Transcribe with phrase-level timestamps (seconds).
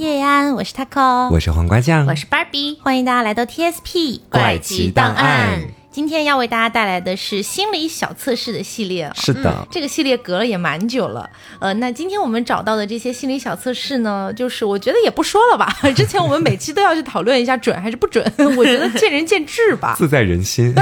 [0.00, 5.60] 叶安，我是 Taco，我是黄瓜酱，我是 Barbie，，欢迎大家来到 TSP 怪奇档案。
[5.90, 9.12] 今天要为大家带来的是心理小测试的系列。
[9.14, 11.28] 是的，这个系列隔了也蛮久了。
[11.58, 15.68] 呃，那今天我们找到的这些心理小测试呢，就是我觉得也不说了吧。
[15.94, 18.24] 之前我们每期都要去讨论一下准还是不准，
[18.56, 20.74] 我觉得见仁见智吧，自在人心。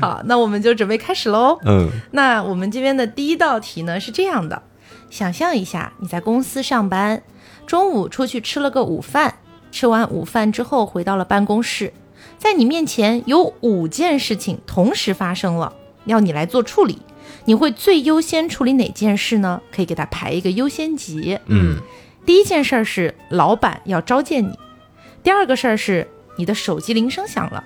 [0.00, 1.58] 好，那我们就准备开始喽。
[1.66, 4.62] 嗯，那我们这边的第一道题呢是这样的：
[5.10, 7.22] 想象一下你在公司上班，
[7.66, 9.34] 中午出去吃了个午饭，
[9.70, 11.92] 吃完午饭之后回到了办公室。
[12.38, 16.98] 在你面前有五件事情同时发生了，要你来做处理，
[17.44, 19.60] 你会最优先处理哪件事呢？
[19.74, 21.38] 可以给他排一个优先级。
[21.46, 21.78] 嗯，
[22.24, 24.58] 第一件事儿是老板要召见你，
[25.22, 27.64] 第二个事儿是你的手机铃声响了，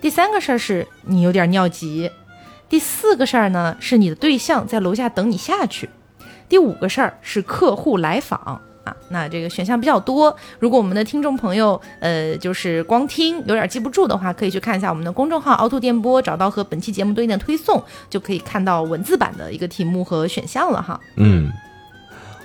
[0.00, 2.10] 第三个事儿是你有点尿急，
[2.68, 5.88] 第四个事儿呢是你的对象在楼下等你下去，
[6.54, 8.60] 第五个事儿是客户来访。
[8.84, 10.32] 啊，那这个选项比较多。
[10.60, 21.00] 如果我们的听众朋友，呃，就是光听有点记不住的话，可以去看一下我们的公众号“凹凸电波”，找到和本期节目对应的推送，就可以看到文字版的一个题目和选项了哈。
[21.16, 21.50] 嗯，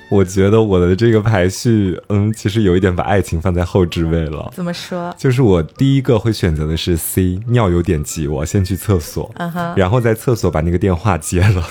[0.09, 4.49] 我觉得我的这个排序，嗯，其实有一点把爱情放在后置位了。
[4.55, 5.13] 怎么说？
[5.17, 9.29] 就是我第一个会选择的是 C，尿有点急，我先去厕所，
[9.75, 11.61] 然后在厕所把那个电话接了。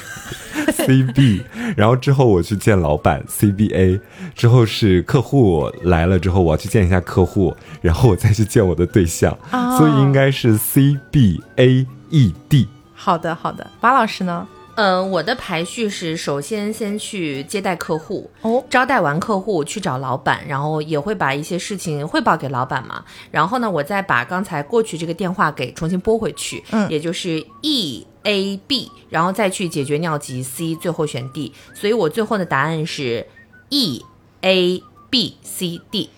[0.73, 1.43] C B，
[1.77, 4.01] 然后之后我去见老板 C B A，
[4.35, 9.37] 之后是客户来了之后我要去见一下客户，然后我再去见我的对象，
[9.79, 12.69] 所以应该是 C B A E D。
[12.95, 14.47] 好的，好的，马老师呢？
[14.79, 23.05] 嗯，我的排序是首先先去接待客户，哦，招待完客户去找老板，然后也会把一些事情汇报给老板嘛。
[23.33, 31.53] 然后呢，我再把刚才过去这个电话给重新拨回去，嗯，也就是 E A B，然后再去解决尿急 C，最后选 D。
[31.75, 33.27] 所以我最后的答案是
[33.71, 34.05] E
[34.43, 36.11] A B C D。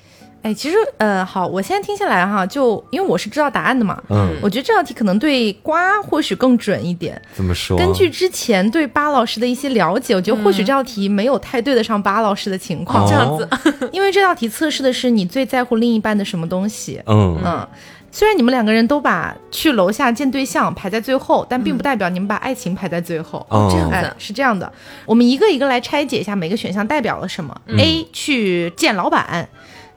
[0.42, 7.20] 哎，其实呃，好，我现在听下来哈，就因为我是知道答案的嘛，嗯，我觉得这道题可能对瓜或许更准一点。
[7.34, 7.76] 怎么说？
[7.76, 13.06] 根据之前对巴老师的一些了解，我觉得或许这道题没有太对得上巴老师的情况。
[13.06, 13.48] 这样子，
[13.92, 17.02] 因为这道题测试的是你最在乎另一半的什么东西。
[17.06, 17.68] 嗯嗯，
[18.10, 23.46] 虽然你们两个人都把去楼下见对象排在最后，但并不代表你们把爱情排在最后。
[23.50, 24.72] 哦这样的哎，是这样的，
[25.04, 27.54] 我们一个一个来拆解一下每个选项代表了什么。
[27.78, 29.48] A 去见老板，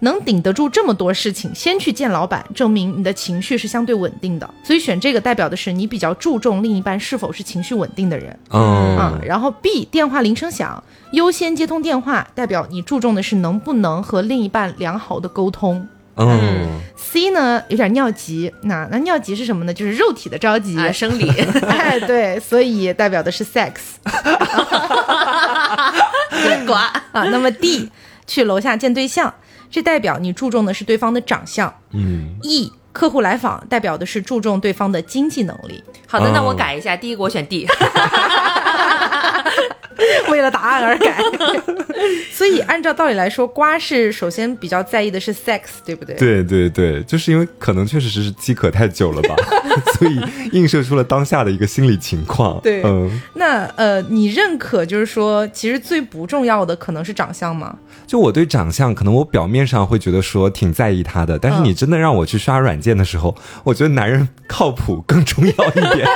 [0.03, 4.47] 能顶得住这么多事情，先去见老板，证明你的情绪是相对稳定的。
[4.64, 8.38] 所以选这个代表的是你比较注重另一半是否是情绪稳定的人。
[8.52, 15.88] 嗯嗯，然后 B 电话铃声响，优先接通电话，代表你注重的是能不能和另一半良好的沟通。
[16.16, 19.74] 嗯 C 呢有点尿急，那那尿急是什么呢？
[19.74, 20.78] 就是肉体的着急。
[20.78, 21.28] 啊，生理。
[21.68, 23.72] 哎，对，所以代表的是 sex
[26.68, 26.81] 瓜。
[27.12, 27.24] 啊。
[27.31, 27.90] 那么 D
[28.28, 29.34] 去楼下见对象，
[29.73, 31.73] 这代表你注重的是对方的长相。
[31.94, 35.84] 嗯 E 客户来访，代表的是注重对方的经济能力。
[36.07, 37.67] 好的，那我哦改一下，第一个我选 D。
[40.30, 41.18] 为了答案而改，
[42.31, 46.16] 所以按照道理来说，瓜是首先比较在意的是 sex，对不对？
[46.16, 49.36] 对对对，就是因为可能确实是饥渴太久了吧，
[49.97, 50.19] 所以
[50.52, 52.59] 映射出了当下的一个心理情况。
[52.62, 57.75] 对嗯，那呃，你认可就是说，其实最不重要的可能是长相吗？
[58.08, 66.08] 就我对长相，可能我表面上会觉得说挺在意他的，但是嗯你真的让我去刷软件的时候，我觉得男人靠谱更重要一点，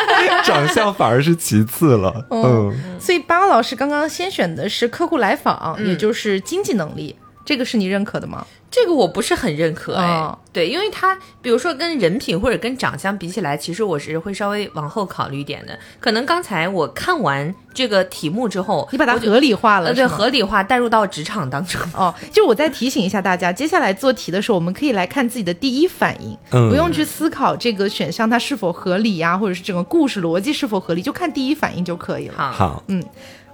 [0.44, 2.10] 长相反而是其次了。
[2.30, 7.16] 哦嗯，所以巴老师刚刚先选的是客户来访，也就是经济能力，
[7.46, 8.46] 这个是你认可的吗？
[8.70, 15.80] 这个我不是很认可哎，哦对，因为他比如说跟人品或者跟长相比起来，其实我是会稍微往后考虑一点的。
[16.02, 21.80] 可能刚才我看完这个题目之后，你把它合理化了，呃对合理化带入到职场当中。
[21.94, 32.52] 哦，就是我再提醒一下大家，接下来做题的时候，我们可以来看自己的第一反应，嗯不用去思考这个选项它是否合理呀、或者是整个故事逻辑是否合理，就看第一反应就可以了。
[32.52, 33.02] 好，嗯，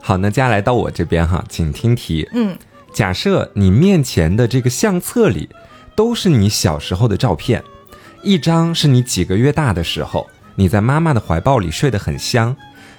[0.06, 2.28] 好，那接下来到我这边哈，请听题。
[2.34, 2.58] 嗯，
[2.94, 5.48] 假设你面前的这个相册里
[5.96, 7.64] 都是你小时候的照片，
[8.22, 12.54] 一张是你几个月大的时候，你在妈妈的怀抱里睡得很香；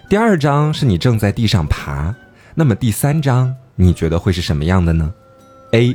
[0.08, 2.14] 第二张是你正在地上爬，
[2.54, 5.12] 那么第三张你觉得会是什么样的呢
[5.72, 5.94] ？A，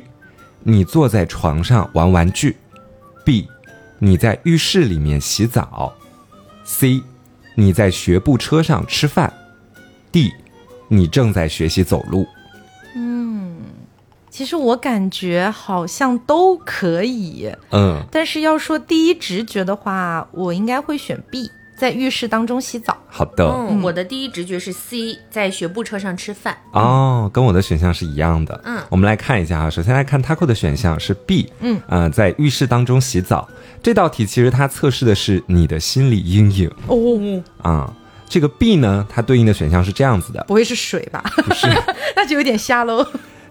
[0.62, 2.56] 你坐在床上玩玩具
[3.26, 3.48] ；B，
[3.98, 5.92] 你在浴室里面洗澡
[6.64, 7.02] ；C，
[7.56, 9.34] 你在学步车上吃饭
[10.12, 10.32] ；D，
[10.90, 12.28] 你正在学习走路。
[12.96, 13.56] 嗯
[14.30, 22.96] 其实我感觉好像都可以，嗯，但是要说第一直觉的话，我应该会选 B，在浴室当中洗澡。
[23.08, 26.56] 好的，嗯，我的第一直觉是 C，在学步车上吃饭。
[26.72, 28.62] 哦，跟我的选项是一样的。
[28.64, 33.50] 嗯我们来看一下啊，首先来看 Taco 的选项是 B，嗯，呃，在浴室当中洗澡。
[33.82, 37.94] 这道题其实它测试的是你的心理阴影哦，啊、
[38.30, 41.22] 这个 B 呢，它对应的选项是这样子的，不会是水吧？
[41.36, 41.68] 不是，
[42.16, 43.06] 那就有点瞎喽。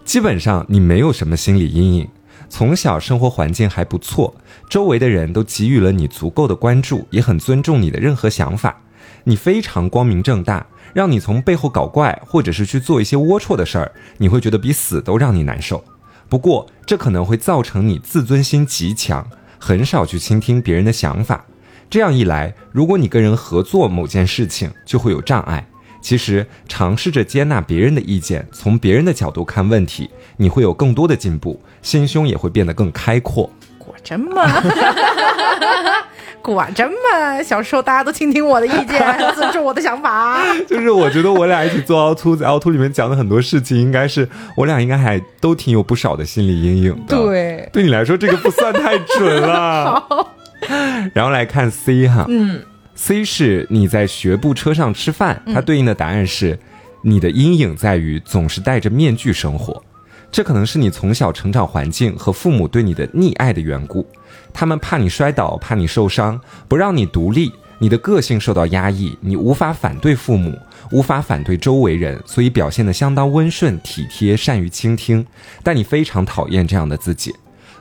[0.05, 2.09] 基本上你没有什么心理阴影，
[2.49, 4.35] 从小生活环境还不错，
[4.71, 8.81] 周围的人都给予了你足够的关注，也很尊重你的任何想法。
[9.25, 10.65] 你非常光明正大，
[10.95, 15.85] 让你从背后搞怪，或者是去做一些龌龊的事儿，你会觉得比死都让你难受。
[16.29, 19.27] 不过，这可能会造成你自尊心极强，
[19.59, 21.45] 很少去倾听别人的想法。
[21.91, 25.67] 这样一来，如果你跟人合作某件事情，就会有障碍。
[26.01, 33.51] 其实，尝试着接纳别人的意见，从别人的角度看问题，你会有更多的进步，心胸也会变得更开阔。
[33.79, 34.45] 果真吗？
[36.41, 37.43] 果真吗？
[37.43, 40.41] 小时候大家都倾听我的意见，尊重我的想法。
[40.69, 50.07] 就是我觉得我俩一起做凹凸，在凹凸里面讲的很多事情，应该是我俩应该还都挺有不少的心理阴影的。，对，对你来说这个不算太准了。
[51.15, 52.61] 然后来看 C 哈，嗯
[52.95, 56.59] ，C 是你在学步车上吃饭，它对应的答案是
[57.03, 59.83] 你的阴影在于总是戴着面具生活。
[60.31, 64.07] 这可能是你从小成长环境和父母对你的溺爱的缘故，
[64.53, 66.39] 他们怕你摔倒，怕你受伤，
[66.69, 70.55] 不让你独立，你的个性受到压抑，你无法反对父母，
[70.91, 75.25] 无法反对周围人，所以表现得相当温顺、体贴，善于倾听。
[75.63, 77.35] 但你非常讨厌这样的自己。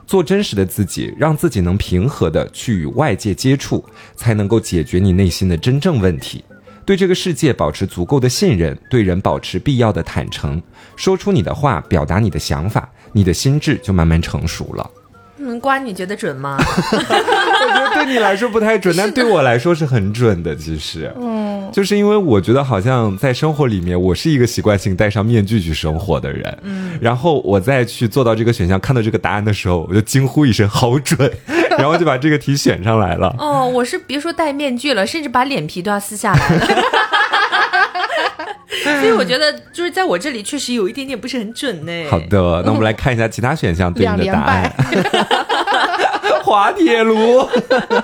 [0.08, 3.84] 做真实的自己，让自己能平和的去与外界接触，
[4.16, 6.42] 才能够解决你内心的真正问题。
[6.86, 10.62] 对这个世界保持足够的信任，对人保持必要的坦诚，
[10.96, 14.90] 说出你的话，表达你的想法，你的心智就慢慢成熟了。
[15.40, 16.56] 嗯，瓜，你觉得准吗？
[16.60, 20.54] 我觉得对你来说不太准， 但对我来说是很准的。
[20.56, 26.58] 其实，嗯，就是因为我觉得好像在生活里面，我是一个习惯性戴上面具去生活的人。
[26.62, 31.30] 嗯，然后我再去做到这个选项，看到这个答案的时候，我就惊呼一声“好准”，
[31.78, 33.34] 然后就把这个题选上来了。
[33.38, 36.66] 哦，我是别说戴面具了，甚至把脸皮都要撕下来了。
[39.00, 41.92] 所以我觉得，就是在我这里确实有一点点不是很准呢。
[42.10, 44.72] 好的，那我们来看一下其他选项对应的答案。
[46.42, 47.46] 滑铁卢。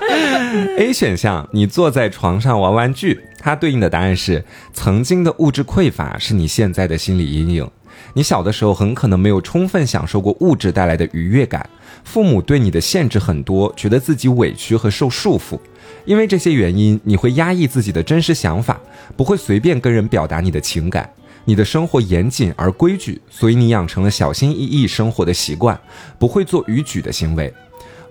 [0.77, 7.67] A 选项，你坐在床上玩玩具，它对应的答案是曾经的物质匮乏是你现在的心理阴影。
[8.13, 11.67] 你小的时候很可能没有充分享受过物质带来的愉悦感，
[12.03, 15.59] 父母对你的限制很多，觉得自己委屈和受束缚。
[16.05, 18.79] 因为这些原因，你会压抑自己的真实想法，
[19.17, 21.09] 不会随便跟人表达你的情感。
[21.47, 25.79] 你的生活严谨而规矩，所以你养成了小心翼翼生活的习惯，
[26.17, 27.53] 不会做逾矩的行为。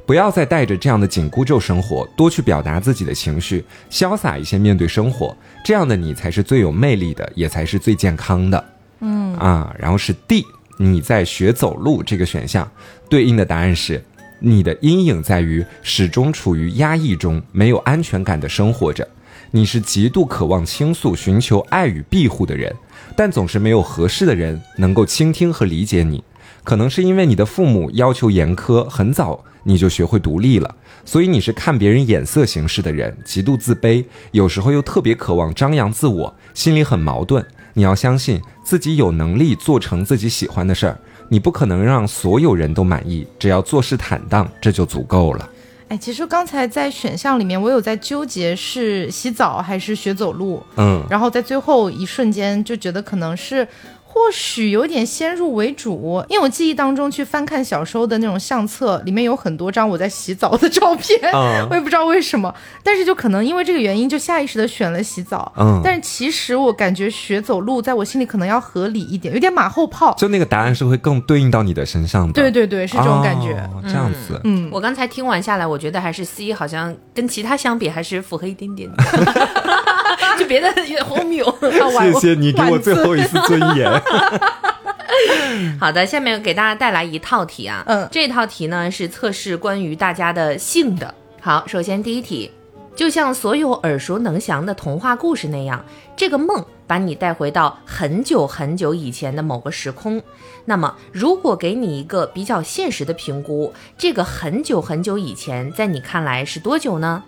[0.07, 8.65] 不要再带着这样的紧箍咒生活，多去表达自己的情绪，潇洒一些面对生活，这样的你才是最有魅力的，也才是最健康的。
[9.01, 10.45] 嗯啊，然后是 D，
[10.79, 12.71] 你在学走路这个选项，
[13.09, 14.05] 对应的答案是
[14.47, 19.09] 你的阴影在于始终处于压抑中，没有安全感的生活着。
[19.53, 22.75] 你是极度渴望倾诉、寻求爱与庇护的人，
[23.17, 26.23] 但总是没有合适的人能够倾听和理解你。
[26.63, 30.75] 可能是因为你的父母要求严苛，很早你就学会独立了，
[31.07, 37.45] 所以你是看别人眼色行事的人，极度自卑，有时候又特别渴望张扬自我，心里很矛盾。
[37.77, 40.99] 你要相信自己有能力做成自己喜欢的事儿，
[41.29, 45.51] 你不可能让所有人都满意，只要做事坦荡，这就足够了。
[45.89, 53.67] 哎，其实刚才在选项里面，我有在纠结是洗澡还是学走路，嗯，然后在最后一瞬间就觉得可能是。
[54.15, 62.55] 或许有点先入为主，因为我记忆当中去翻看小时候的那种相册，里面有很多张我在洗澡的照片，嗯 我也不知道为什么，
[62.85, 65.53] 但是就可能因为这个原因，就下意识的选了洗澡。
[65.59, 70.15] 嗯但是其实我感觉学走路在我心里可能要合理一点，有点马后炮。
[70.17, 72.33] 就那个答案是会更对应到你的身上的。
[72.33, 73.55] 对对对，是这种感觉。
[73.75, 74.41] 哦这样子。
[74.45, 79.03] 嗯，我刚才听完下来，我觉得还是 C 好像跟其他相比还是符合一点点的，
[80.39, 81.45] 就别的有点荒谬。
[81.99, 83.91] 谢谢你给我最后一次尊严。
[85.79, 91.15] 好的，下面给大家带来一套题啊，嗯这套题呢是测试关于大家的性的。
[91.41, 92.51] 好，首先第一题，
[92.97, 95.85] 就像所有耳熟能详的童话故事那样，
[96.17, 100.21] 这个梦把你带回到很久很久以前的某个时空。
[100.65, 107.23] 那么，如果给你一个比较现实的评估，这个很久很久以前，在你看来是多久呢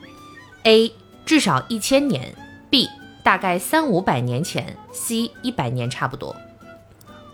[0.65, 0.93] ？A.
[1.27, 2.35] 至少一千年
[2.71, 2.89] ，B.
[3.23, 5.31] 大概三五百年前，C.
[5.43, 6.35] 一百年差不多。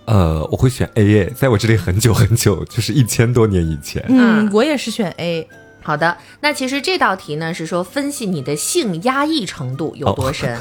[0.06, 4.04] 呃，我会选 A 耶，在我这里很久很久，就是一千多年以前。
[4.08, 5.48] 嗯，我也是选 A。
[5.82, 10.56] 好的，那其实这道题呢是说分析你的性压抑程度有多深。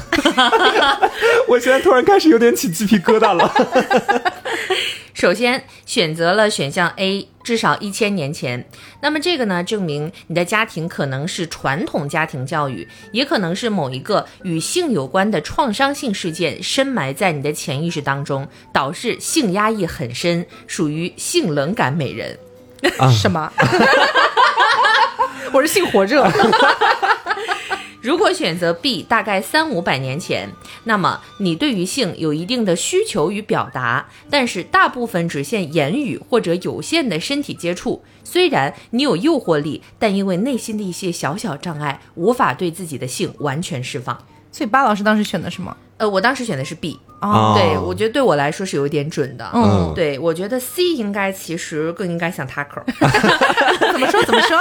[1.48, 3.52] 我现在突然开始有点起鸡皮疙瘩了。
[5.14, 8.66] 首先选择了选项 A，至少一千年前。
[9.00, 22.36] 那么这个呢，证明你的家庭可能是传统家庭教育，也可能是某一个与性有关的创伤性事件深埋在你的潜意识当中，导致性压抑很深，属于性冷感美人。
[23.20, 23.52] 什么？
[25.50, 26.26] 我是性火热。
[28.00, 30.48] 如果选择 B，大概三五百年前，
[30.84, 38.02] 那么你对于性有一定的需求与表达，但是大部分只限言语或者有限的身体接触。
[38.24, 44.18] 虽然你有诱惑力，但因为内心的一些小小障碍，无法对自己的性完全释放。
[44.50, 45.76] 所以巴老师当时选的什么？
[45.98, 49.48] 呃，我当时选的是 B，哦对我觉得对我来说是有一点准的。
[49.54, 52.82] 嗯对我觉得 C 应该其实更应该像 Taco。
[53.92, 54.22] 怎么说？
[54.24, 54.60] 怎么说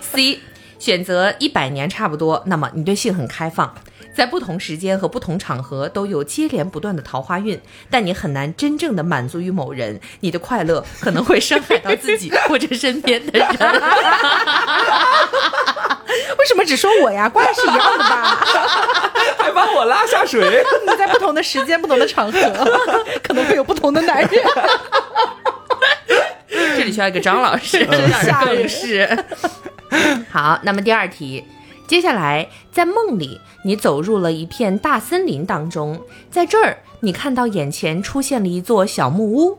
[0.00, 0.40] ？C
[0.78, 3.72] 选择一百年差不多，那么你对性很开放，
[4.14, 7.58] 在不同时间和不同场合都有接连不断的桃花运，
[7.88, 13.48] 但你很难真正的满足于某人，你的快乐可能会伤害到自己或者身边的人。
[16.38, 17.28] 为什么只说我呀？
[17.28, 18.44] 瓜是一样的吧？
[19.38, 20.40] 还把我拉下水。
[20.86, 22.38] 你在不同的时间、不同的场合，
[23.22, 24.30] 可能会有不同的男人。
[26.76, 29.24] 这里需要一个张老师，真吓人是。
[30.30, 31.44] 好，那么第二题，
[31.86, 36.00] 接下来在梦里，你走入了一片大森林当中，
[36.30, 39.58] 在这儿，你看到眼前出现了一座小木屋。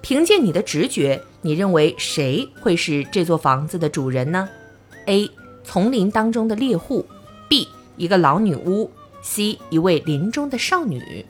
[0.00, 4.48] 凭借你的直觉，你认为谁会是这座房子的主人呢
[5.06, 5.30] ？A.
[5.64, 7.04] 丛林当中的猎户
[7.48, 7.66] ，B.
[7.96, 8.90] 一个老女巫
[9.22, 9.58] ，C.
[9.70, 11.24] 一位林中的少女。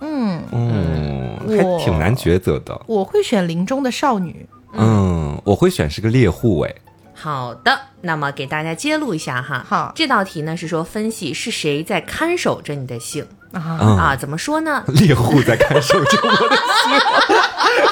[0.00, 2.80] 嗯，嗯，还挺难抉择的。
[2.86, 4.46] 我会选林中的少女。
[4.74, 6.74] 嗯，我会选是个猎户哎。
[7.14, 9.64] 好的，那么给大家揭露一下哈。
[9.68, 14.16] 好这道题呢是说分析是谁在看守着你的性、啊，嗯，啊？
[14.16, 14.82] 怎么说呢？
[14.92, 16.92] 猎户在看守着我的心，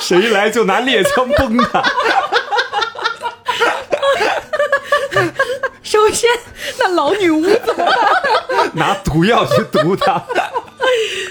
[0.18, 1.80] 谁来就拿猎枪崩他。
[6.10, 6.28] 首先，
[6.80, 8.70] 那老女巫怎么办？
[8.74, 10.20] 拿毒药去毒他。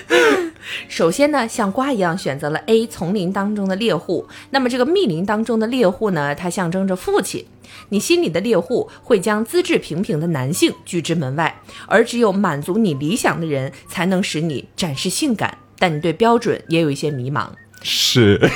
[0.87, 4.25] 首先呢，像瓜一样选择了 A 丛林当中的猎户。
[4.51, 7.45] 那么这个密林当中的猎户呢，它象征着父亲。
[7.89, 15.57] 你心里的猎户会将资质平平的男性拒之门外，而只有满足你理想的人，才能使你展示性感。
[15.77, 17.47] 但你对标准也有一些迷茫。
[17.81, 18.39] 是，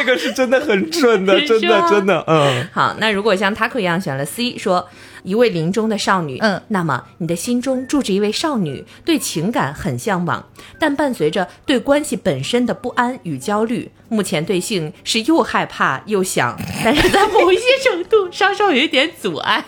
[0.00, 2.66] 这个是真的很准的， 真的真的，嗯。
[2.72, 4.88] 好，那如果像 Taco 一样选了 C，说
[5.24, 19.62] 一位林中的少女，嗯那么你的心中住着一位少女，对情感很向往，但伴随着对关系本身的不安与焦虑，目前对性是又害怕又想，但是在某一些程度稍稍有一点阻碍。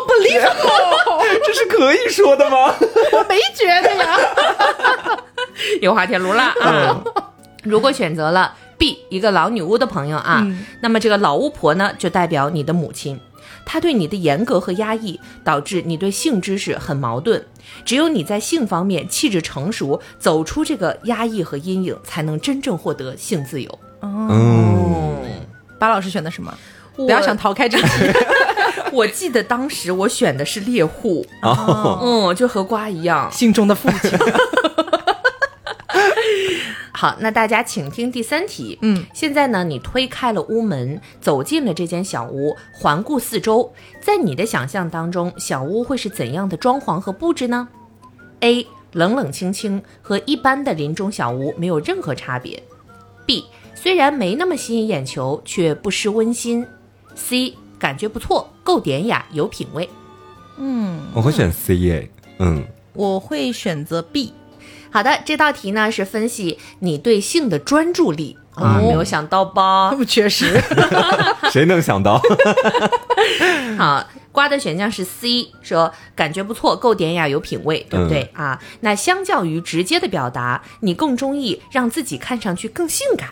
[0.00, 2.74] 哦，believable，这是可以说的吗？
[3.12, 4.18] 我没觉得呀。
[5.80, 7.02] 有滑铁卢了啊！
[7.62, 13.20] 如果选择了 B 一个老女巫的朋友啊，嗯那么这个老巫婆呢，就代表你的母亲。
[13.66, 17.44] 她对你的严格和压抑，导致你对性知识很矛盾。
[17.84, 23.78] 只有你在性方面气质成熟，走出这个压抑和阴影，才能真正获得性自由。
[24.00, 25.18] 哦，
[25.78, 26.52] 巴老师选的什么？
[26.96, 27.86] 不不要想逃开这题。
[28.92, 33.30] 我记得当时我选的是猎户，哦，嗯，就和瓜一样。
[33.30, 34.10] 心中的父亲。
[36.92, 38.78] 好，那大家请听第三题。
[38.82, 47.68] 嗯，现在呢，你推开了屋门，走进了这间小屋，环顾四周，在你的想象当中，小屋会是怎样的装潢和布置呢
[48.40, 48.66] ？A.
[48.92, 52.62] 冷冷清清，和一般的林中小屋没有任何差别。
[53.24, 53.46] B.
[53.74, 56.66] 虽然没那么吸引眼球，却不失温馨。
[57.14, 57.54] C.
[57.80, 59.88] 感觉不错，够典雅，有品味。
[60.58, 62.10] 嗯，我会选 C 耶。
[62.38, 64.32] 嗯，我会选择 B。
[64.92, 69.96] 好的，这道题呢是分析你对性的专注力啊，嗯没有想到吧？
[70.06, 70.60] 确实。
[71.50, 72.20] 谁能想到？
[73.78, 78.60] 好，瓜的选项是 C，说感觉不错，够典雅，有品味，对不对、啊？
[78.80, 83.30] 那相较于直接的表达，你更中意让自己看上去更性感。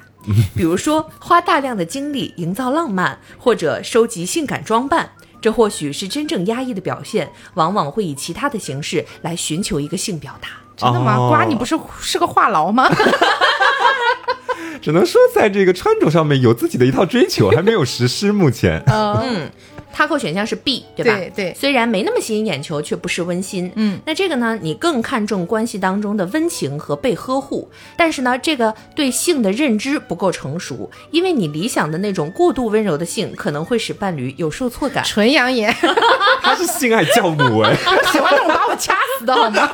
[0.55, 10.49] 比如说，花大量的精力营造浪漫，或者收集性感装扮，这或许是真正压抑的表现，往往会以其他的形式来寻求一个性表达。
[10.77, 11.17] 真的吗？
[11.17, 12.89] 哦瓜，你不是是个话痨吗？
[14.81, 18.31] 只能说在这个穿着上面有自己的一套追求，还没有实施。
[18.31, 19.51] 目前，嗯，
[19.99, 21.17] 他扣选项是 B，对吧？
[21.17, 23.73] 对对虽然没那么吸引眼球，却不失温馨。
[23.75, 35.03] 嗯，那这个呢，你更看重关系当中的温情和被呵护，但是呢，这个对性的认知不够成熟，因为你理想的那种过度温柔的性，可能会使伴侣有受挫感。
[35.03, 35.75] 纯养眼，
[36.41, 37.75] 他是性爱教母哎，
[38.13, 39.69] 喜欢那种把我掐死的好吗？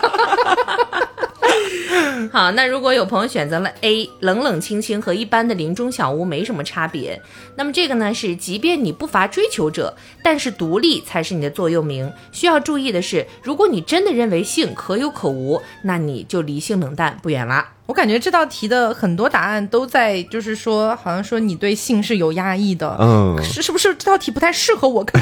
[2.32, 7.20] 好，那如果有朋友选择了 A，冷冷清清和一般的林中小屋没什么差别，
[7.56, 12.12] 那么这个呢是，即便你不乏追求者，但是独立才是你的座右铭。
[12.32, 17.70] 需要注意的是，如果你真的认为性可有可无，那你就离性冷淡不远啦。
[17.86, 22.96] 我感觉这道题的很多答案都在，就是说，好像说你对性是有压抑的。
[22.98, 25.04] 嗯，是是不是这道题不太适合我？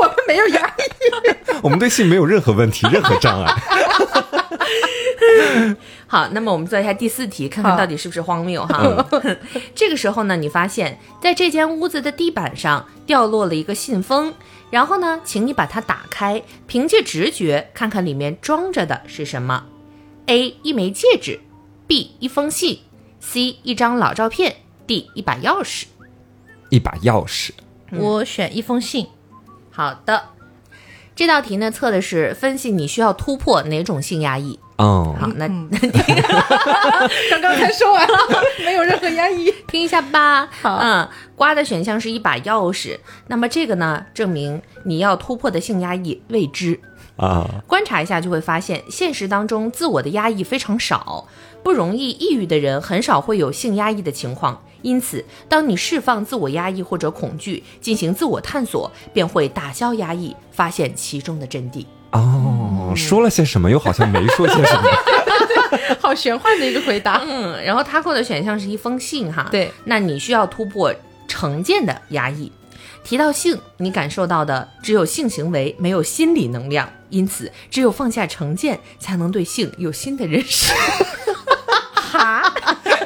[0.00, 0.72] 我们没有压抑。
[1.60, 3.52] 我们对性没有任何问题，任何障碍。
[6.06, 9.06] 好，那么我们做一下第四题，看看到底是不是荒谬哈。
[9.74, 14.34] 这个时候呢，你发现在这间屋子的地板上掉落了一个信封，
[14.70, 19.64] 然后呢，请你把它打开，凭借直觉看看里面装着的是什么
[20.26, 21.40] ：A 一枚戒指
[21.86, 22.80] ，B 一封信
[23.20, 25.84] ，C 一张老照片，D 一把钥匙。
[26.70, 27.50] 一把钥匙，
[27.90, 29.08] 我选一封信。
[29.70, 30.30] 好的，
[31.14, 34.58] 这道题呢测的是分析你需要突破哪种性压抑。
[34.82, 35.46] 哦，好，那
[37.30, 38.18] 刚刚才说完了，
[38.66, 39.54] 没有任何压抑。
[39.68, 40.48] 听一下吧。
[40.60, 42.98] 好嗯，刮的选项是一把钥匙，
[43.28, 46.80] 那么这个呢，证明你要突破的性压抑未知。
[47.16, 51.28] 啊，观察一下就会发现，现实当中自我的压抑非常少，
[51.62, 54.60] 不容易抑郁的人很少会有性压抑的情况。
[54.80, 61.86] 因此，当你释放自我压抑或者恐惧，进行自我探索，便会打消压抑，发现其中的真谛。
[62.12, 64.82] 哦，说了些什么，又好像没说些什么。
[66.00, 67.22] 好玄幻的一个回答。
[67.26, 69.48] 嗯，然后他扣的选项是一封信哈。
[69.50, 70.94] 对，那你需要突破
[71.26, 72.52] 成见的压抑。
[73.04, 80.72] 提到性，你感受到的只有性行为，没有心理能量，因此只有放下成见，才能对性有新的认识。
[81.94, 82.42] 哈，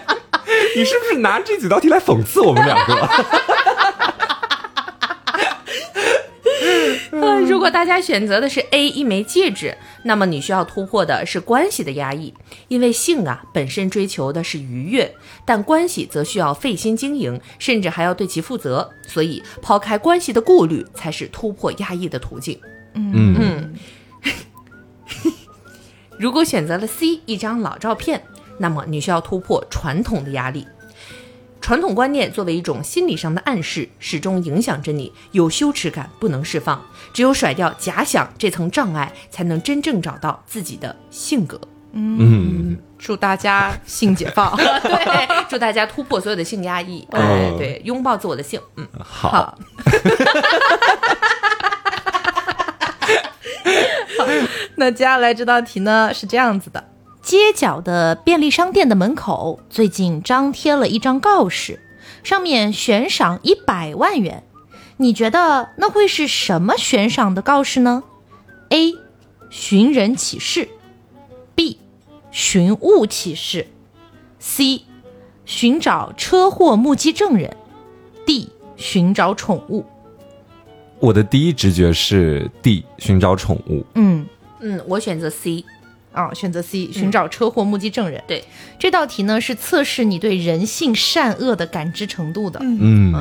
[0.76, 3.08] 你是不是拿这几道题来讽刺我们两个？
[7.12, 12.34] 呃如果大家选择的是 A 一枚戒指，那么你需要突破的是关系的压抑，
[12.68, 15.14] 因为性啊本身追求的是愉悦，
[15.46, 22.60] 但关系则需要费心经营，甚至还要对其负责，所以抛开关系的顾虑才是突破压抑的途径。
[22.92, 23.74] 嗯嗯，
[26.20, 28.22] 如果选择了 C 一张老照片，
[28.58, 30.66] 那么你需要突破传统的压力。
[31.66, 36.80] 传统观念作为一种心理上的暗示，始终影响着你，有羞耻感不能释放。
[37.12, 41.60] 只有甩掉假想这层障碍，才能真正找到自己的性格。
[41.90, 44.54] 嗯，祝大家性解放。
[44.56, 48.60] 对，祝大家突破所有的性压抑，哦哎，对，拥抱自我的性。
[48.76, 49.58] 嗯，好，好，
[54.76, 56.84] 那接下来这道题呢是这样子的：
[57.26, 61.80] 街角的便利商店的门口最近张贴了一张告示，
[62.22, 64.44] 上面悬赏一百万元。
[64.98, 68.04] 你觉得那会是什么悬赏的告示呢
[68.68, 68.94] ？A.
[69.50, 70.68] 寻人启事
[71.56, 71.80] ，B.
[72.30, 73.66] 寻物启事
[74.38, 74.82] ，C.
[75.44, 77.56] 寻找车祸目击证人
[78.24, 78.50] ，D.
[78.76, 79.84] 寻找宠物。
[81.00, 83.84] 我的第一直觉是 D，寻找宠物。
[83.96, 84.24] 嗯，
[84.60, 85.64] 嗯，我选择 C。
[86.16, 88.22] 啊，选择 C，寻找车祸目击证人。
[88.26, 88.42] 对，
[88.78, 92.58] 这道题呢是测试你对人性善恶的感知程度的。
[92.62, 93.12] 嗯，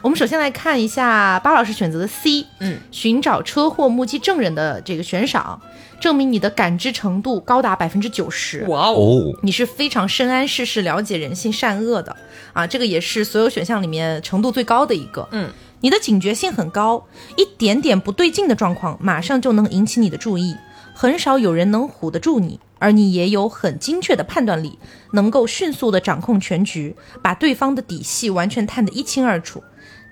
[0.00, 5.60] 我们首先来看一下巴老师选择的 C，嗯，寻找车祸目击证人的这个悬赏，
[6.00, 8.64] 证明你的感知程度高达百分之九十。
[8.66, 12.16] 哇哦，哦，你是非常深谙世事、了解人性善恶的。
[12.54, 15.28] 啊，这个也是所有选项里面程度最高的一个。
[15.32, 15.50] 嗯，
[15.82, 20.56] 你的警觉性很高，一点点不对劲的状况，马上就能引起你的注意，
[20.94, 24.78] 很少有人能唬得住你，而你也有很精确的判断力，
[25.12, 29.62] 能够迅速的掌控全局，把对方的底细完全探得一清二楚。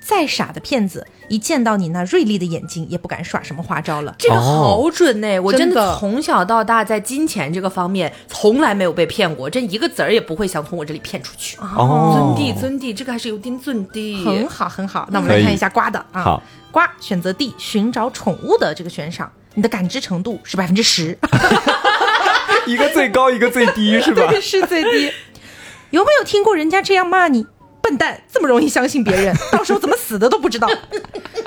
[0.03, 4.15] 再傻的骗子，一见到你那锐利的眼睛，也不敢耍什么花招了。
[4.19, 11.59] 这个哦好准呢、我真的从小到大在金钱这个方面从来没有被骗过，真一个子儿也不会想从我这里骗出去。
[11.59, 14.25] 哦尊弟尊弟，这个还是有点尊弟。
[14.25, 15.07] 很好，很好。
[15.13, 16.23] 那我们来看一下瓜的啊。
[16.23, 21.19] 好，瓜选择 D，寻找宠物的这个悬赏，你的感知程度是百分之十，
[22.67, 24.33] 一个最高，一个最低，是吧？
[24.41, 25.13] 是最低。
[25.91, 27.47] 有没有听过人家这样骂你？
[27.83, 30.69] 笨蛋，这么容易相信别人， 到时候怎么死的都不知道。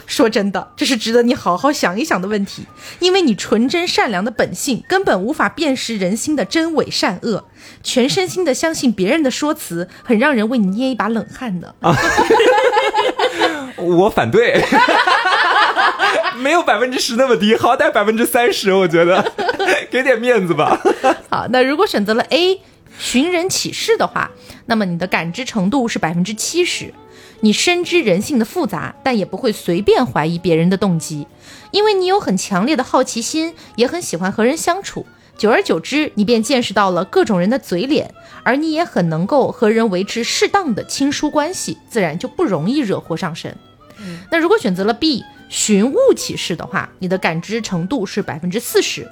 [0.08, 2.66] 说真的，这是值得你好好想一想的问题，
[3.00, 7.46] 因为你纯真善良的本性根本无法辨识人心的真伪善恶，
[7.84, 11.74] 全身心的相信别人的说辞，很让人为你捏一把冷汗呢。
[13.78, 14.60] 我反对，
[16.40, 19.32] 没有百分之十那么低，好歹百分之三十，我觉得
[19.92, 20.80] 给点面子吧。
[21.30, 22.60] 好，那如果选择了 A
[22.98, 24.32] 寻人启事的话，
[24.66, 26.94] 那么你的感知程度是百分之七十。
[27.42, 31.28] 你深知人性的复杂，但也不会随便怀疑别人的动机，
[31.72, 35.06] 因为你有很强烈的好奇心，也很喜欢和人相处。
[35.38, 43.54] 久而久之，你便见识到了各种人的嘴脸，而你也很能够和人维持适当的亲疏关系，自然就不容易惹祸上身。
[44.32, 49.10] 那如果选择了 B 寻物启事的话，你的感知程度是百分之四十。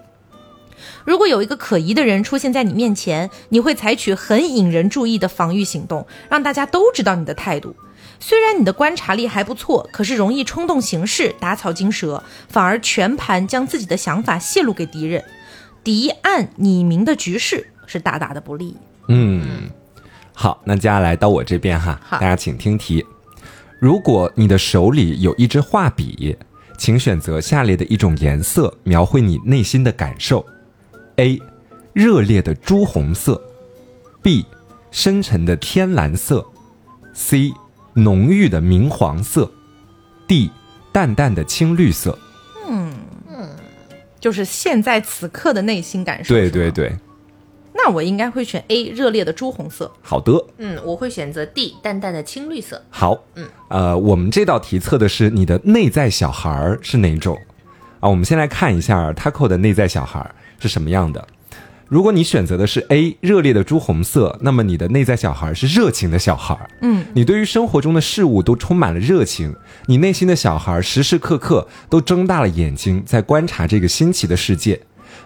[1.06, 7.76] 如果有一个可疑的人出现在你面前，你会采取很引人注意的防御行动，让大家都知道你的态度。
[8.20, 15.24] 虽然你的观察力还不错，可是容易冲动行事，打草惊蛇，反而全盘将自己的想法泄露给敌人。
[15.84, 18.78] 敌暗你明的局势是大大的不利。
[19.08, 19.70] 嗯，
[20.34, 23.04] 好，那接下来到我这边哈，大家请听题。
[23.82, 26.38] 如果你的手里有一支画笔，
[26.78, 30.46] 请选择下列的一种颜色描绘你内心的感受
[31.16, 31.42] ：A.
[31.92, 33.42] 热烈的朱红色
[34.22, 34.46] ；B.
[34.92, 36.46] 深沉的天蓝色
[37.16, 37.52] ；C.
[37.96, 39.52] 浓郁的明黄色
[40.28, 40.52] ；D.
[40.92, 42.16] 淡淡的青绿色。
[42.70, 42.94] 嗯
[43.32, 43.50] 嗯
[44.20, 46.36] 就是现在此刻的内心感受。
[46.36, 46.96] 对对，对，
[47.84, 49.92] 那我应该会选 A 热烈的朱红色。
[50.02, 50.34] 好的。
[50.58, 52.82] 嗯，我会选择 D 淡淡的青绿色。
[52.90, 57.36] 好，嗯，呃，我们这道题测的是你的内在小孩儿是哪种
[58.00, 58.08] 啊？
[58.08, 61.28] 我们先来看一下 Taco 的内在小孩是什么样的。
[61.88, 66.58] 如果你选择的是 A 热烈的朱红色，那么你的内在小孩是热情的小孩。
[66.82, 69.54] 嗯，你对于生活中的事物都充满了热情，
[69.88, 74.80] 你内心的小孩时时刻刻都睁大了眼睛在观察这个新奇的世界。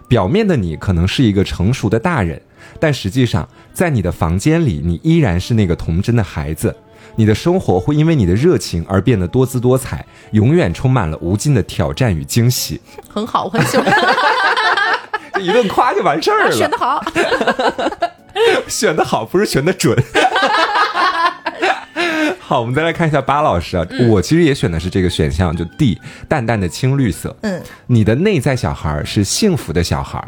[0.08, 2.41] 表面的你可能是一个成熟的大人，
[2.80, 6.75] 但实际上在你的房间里，你依然是那个童真的孩子。
[7.17, 12.82] 你的生活会因为你的热情而变得多姿多彩，永远充满了无尽的挑战与惊喜。
[13.08, 13.86] 很好，我很喜欢，
[15.34, 17.01] 这 一顿夸就完事儿了，选的好。
[18.67, 19.97] 选的好不是选的准。
[22.39, 25.97] 好，我们再来看一下巴老师啊，我其实也选的是这个选项，就 D
[26.28, 27.34] 淡淡的青绿色。
[27.41, 30.21] 嗯，你的内在小孩是幸福的小孩，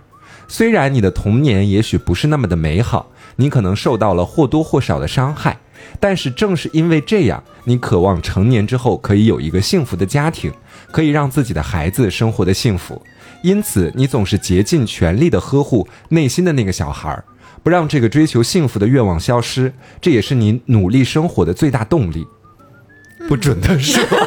[0.48, 5.58] 虽然你的童年也许不是那么的美好，你可能受到了或多或少的伤害，
[6.00, 10.52] 但是正是因为这样，你渴望成年之后可以有一个幸福的家庭，
[10.92, 13.02] 可以让自己的孩子生活的幸福，
[13.44, 17.24] 因此你总是竭尽全力的呵护内心的那个小孩儿，
[17.62, 22.26] 不让这个追求幸福的愿望消失，这也是你努力生活的最大动力。
[23.28, 24.18] 不准的是吧？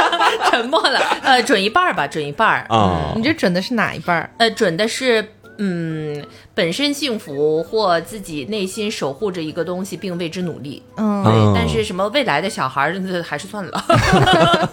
[0.50, 2.66] 沉默了，呃，准一半儿吧，准一半儿。
[2.68, 4.30] 啊你这准的是哪一半儿？
[4.36, 5.26] 呃，准的是，
[5.62, 10.82] 嗯，本身幸福或自己内心守护着一个东西，并为之努力。
[10.96, 13.84] 嗯对，哦但是什么未来的小孩儿，这还是算了。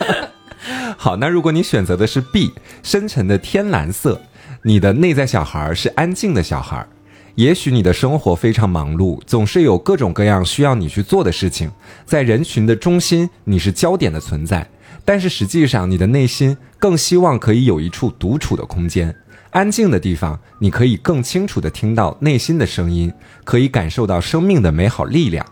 [0.97, 4.21] 好，那如果你选择的是 B 深沉的天蓝色，
[4.63, 6.87] 你的内在小孩是安静的小孩。
[7.35, 11.69] 也许你的生活非常忙碌，总是有各种各样需要你去做的事情，
[12.05, 14.67] 在人群的中心，你是焦点的存在。
[15.05, 19.15] 但是实际上，你的内心更希望可以有一处独处的空间，
[19.51, 23.11] 安静的地方，你可以更清楚地听到内心的声音，
[23.43, 25.45] 可以感受到生命的美好力量。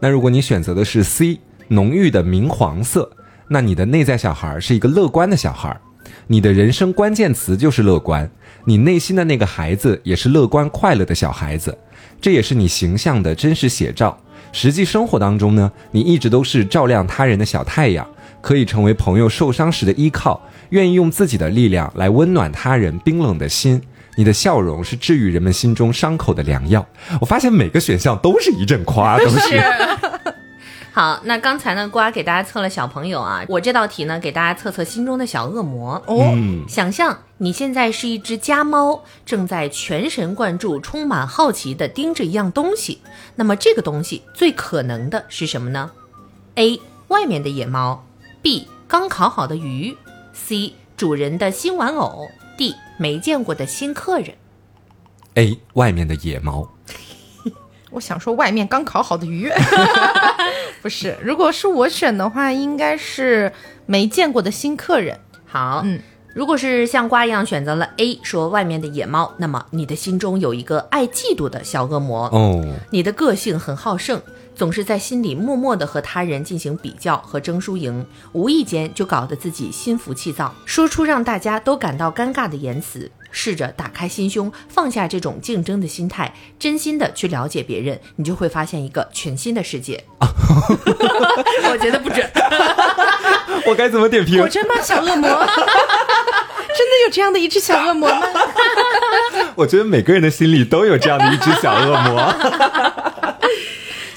[0.00, 3.10] 那如果你选择的是 C 浓郁的明黄色，
[3.48, 5.78] 那你的内在小孩是一个乐观的小孩，
[6.28, 8.30] 你的人生关键词就是乐观，
[8.64, 11.76] 你内心的那个孩子也是乐观快乐的小孩子，
[12.20, 14.18] 这也是你形象的真实写照。
[14.52, 18.08] 实际生活当中呢，你一直都是照亮他人的小太阳，
[18.40, 23.80] 可以成为朋友受伤时的依靠，愿意用自己的力量来温暖他人冰冷的心。
[24.16, 26.84] 你的笑容是治愈人们心中伤口的良药。
[27.20, 29.62] 我发现每个选项都是一阵夸，都是。
[30.92, 35.94] 好，那刚才呢，瓜给大家测了小朋友啊，我这道题呢，给大家测测心中的小恶魔。
[36.06, 42.98] 哦，嗯，想象你现在是一只家猫，正在全神贯注、充满好奇地盯着一样东西。
[43.36, 45.92] 那么这个东西最可能的是什么呢
[46.56, 46.80] ？A.
[47.06, 48.04] 外面的野猫
[48.42, 48.66] ，B.
[48.88, 49.96] 刚烤好的鱼
[50.32, 50.74] ，C.
[50.96, 52.74] 主人的新玩偶，D.
[52.98, 54.34] 没见过的新客人。
[55.34, 56.68] A 外面的野猫，
[57.90, 59.50] 我想说外面刚烤好的鱼，
[60.82, 61.16] 不是。
[61.22, 63.52] 如果是我选的话，应该是
[63.86, 65.18] 没见过的新客人。
[65.46, 66.00] 好，嗯，
[66.34, 72.26] 如果是像瓜一样选择了 A，说外面的野猫，那么你的心中有一个爱嫉妒的小恶魔。
[72.26, 74.20] 哦，你的个性很好胜，
[74.60, 83.10] 总是在心里默默地和他人进行比较和争输赢，无意间就搞得自己心浮气躁，说出让大家都感到尴尬的言辞。
[83.30, 90.04] 试着打开心胸，放下这种竞争的心态，真心的去了解别人，你就会发现一个全新的世界。
[90.20, 92.30] 我觉得不准。
[93.64, 94.46] 我该怎么点评果？
[94.46, 94.74] 真吗？
[94.82, 95.26] 小恶魔，
[96.76, 98.26] 真的有这样的一只小恶魔吗？
[99.56, 103.09] 我觉得每个人的心里都有这样的一只小恶魔。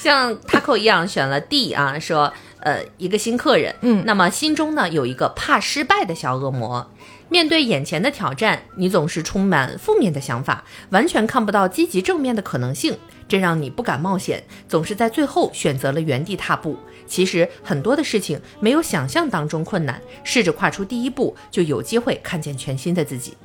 [0.03, 6.91] 像 Taco 一样选了 D 啊，说呃一个新客人，嗯那么心中呢有一个怕失败的小恶魔。
[7.29, 12.97] 面对眼前的挑战，你总是充满负面的想法，完全看不到积极正面的可能性，
[13.29, 16.77] 这让你不敢冒险，总是在最后选择了原地踏步。
[17.07, 23.37] 其实很多的事情没有想象当中困难，试着跨出第一步，就有机会看见全新的自己。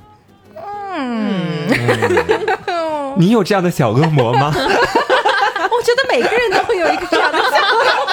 [0.93, 1.69] 嗯
[3.17, 4.53] 你有这样的小恶魔吗？
[5.79, 8.08] 我觉得每个人都会有一个这样的想法。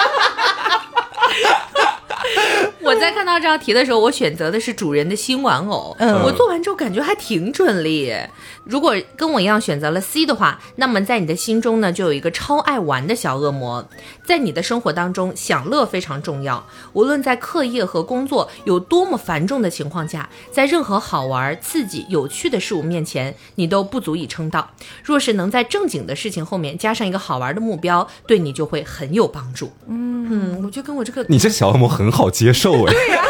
[2.87, 5.95] 我在看到这道题的时候，我选择的是主人的新玩偶。
[5.99, 8.15] 嗯我做完之后感觉还挺准哩。
[8.63, 13.87] 如果跟我一样选择了 C 的话，那么在你的心中呢，就有一个超爱玩的小恶魔。
[14.25, 16.65] 在你的生活当中，享乐非常重要。
[16.93, 24.69] 无论在课业和工作有多么繁重的情况下，在任何好玩、刺激、有趣的事物面前，你都不足以称道。
[25.03, 29.71] 若是能在正经的事情后面加上一个好玩的目标，对你就会很有帮助。
[29.87, 33.23] 嗯我觉得跟我这个你这小恶魔很好接受对啊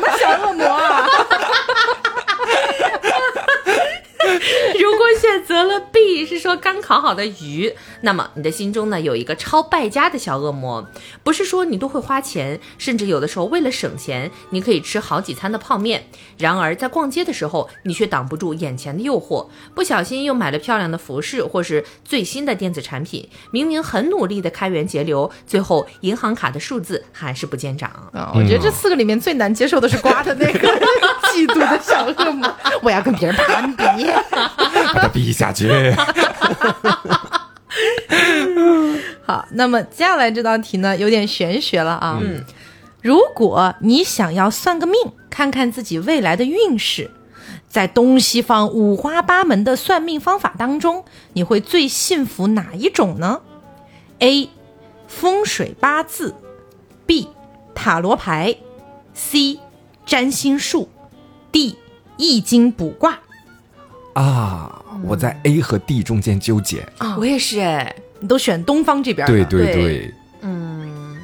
[0.00, 1.08] 么小恶魔啊？
[4.82, 10.84] 如果选择了 B，是说刚烤好的鱼，那么你的心中呢有一个超败家的小恶魔，
[11.22, 16.06] 不是说你都会花钱，甚至有的时候为了省钱，你可以吃好几餐的泡面。
[16.36, 23.28] 然而在逛街的时候，你却挡不住眼前的诱惑，不小心又买了漂亮的服饰或是最新的电子产品。
[23.52, 27.88] 明明很努力的开源节流，最后银行卡的数字还是不见涨。
[28.12, 30.68] 啊，我觉得这四个里面最难接受的是瓜的那个
[31.32, 33.84] 嫉妒的小恶魔，我要跟别人攀比。
[34.94, 35.70] 把他逼下去。
[39.24, 42.18] 好，那么接下来这道题呢，有点玄学了啊。
[42.20, 42.44] 嗯，
[43.00, 44.94] 如果你想要算个命，
[45.30, 47.10] 看看自己未来的运势，
[47.68, 53.40] 在东西方五花八门的算命方法当中，你会最信服哪一种呢
[54.18, 54.50] ？A.
[55.06, 56.34] 风水八字
[57.06, 57.28] ，B.
[57.74, 58.56] 塔罗牌
[59.14, 59.58] ，C.
[60.04, 60.90] 占星术
[61.50, 61.76] ，D.
[62.16, 63.20] 易经卜卦。
[64.14, 66.86] 啊，我在 A 和 D 中间纠结。
[66.98, 71.18] 啊我也是哎，你都选东方这边的对对对对，嗯，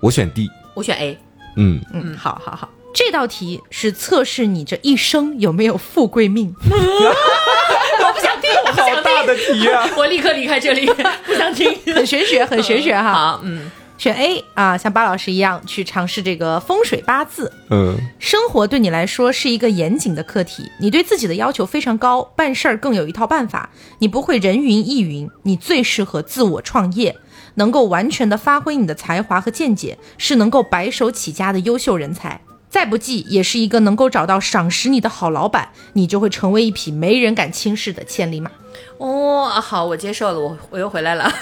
[0.00, 0.48] 我选 D。
[0.74, 1.18] 我选 A。
[1.56, 6.54] 嗯，嗯，好好好，这道题是测试你这一生有没有富贵命。
[6.62, 9.88] 我不想听，我不想好大的题啊！
[9.98, 10.86] 我立刻离开这里，
[11.26, 11.76] 不想听。
[11.94, 13.12] 很玄学，很玄学哈。
[13.12, 13.70] 好，嗯，
[14.00, 17.52] 选 A 啊，像巴老师一样去尝试这个风水八字。
[17.68, 23.68] 嗯，生活对你来说是一个严谨的课题，你对自己的要求非常高，办事儿更有一套办法。
[23.98, 27.14] 你不会人云亦云，你最适合自我创业，
[27.56, 32.40] 能够完全的发挥你的才华和见解，是能够白手起家的优秀人才。
[32.70, 38.50] 再不济，也是一个能够找到赏识你的好老板，你就会成为一匹没人敢轻视的千里马。
[38.96, 41.30] 哦，好，我接受了，我我又回来了。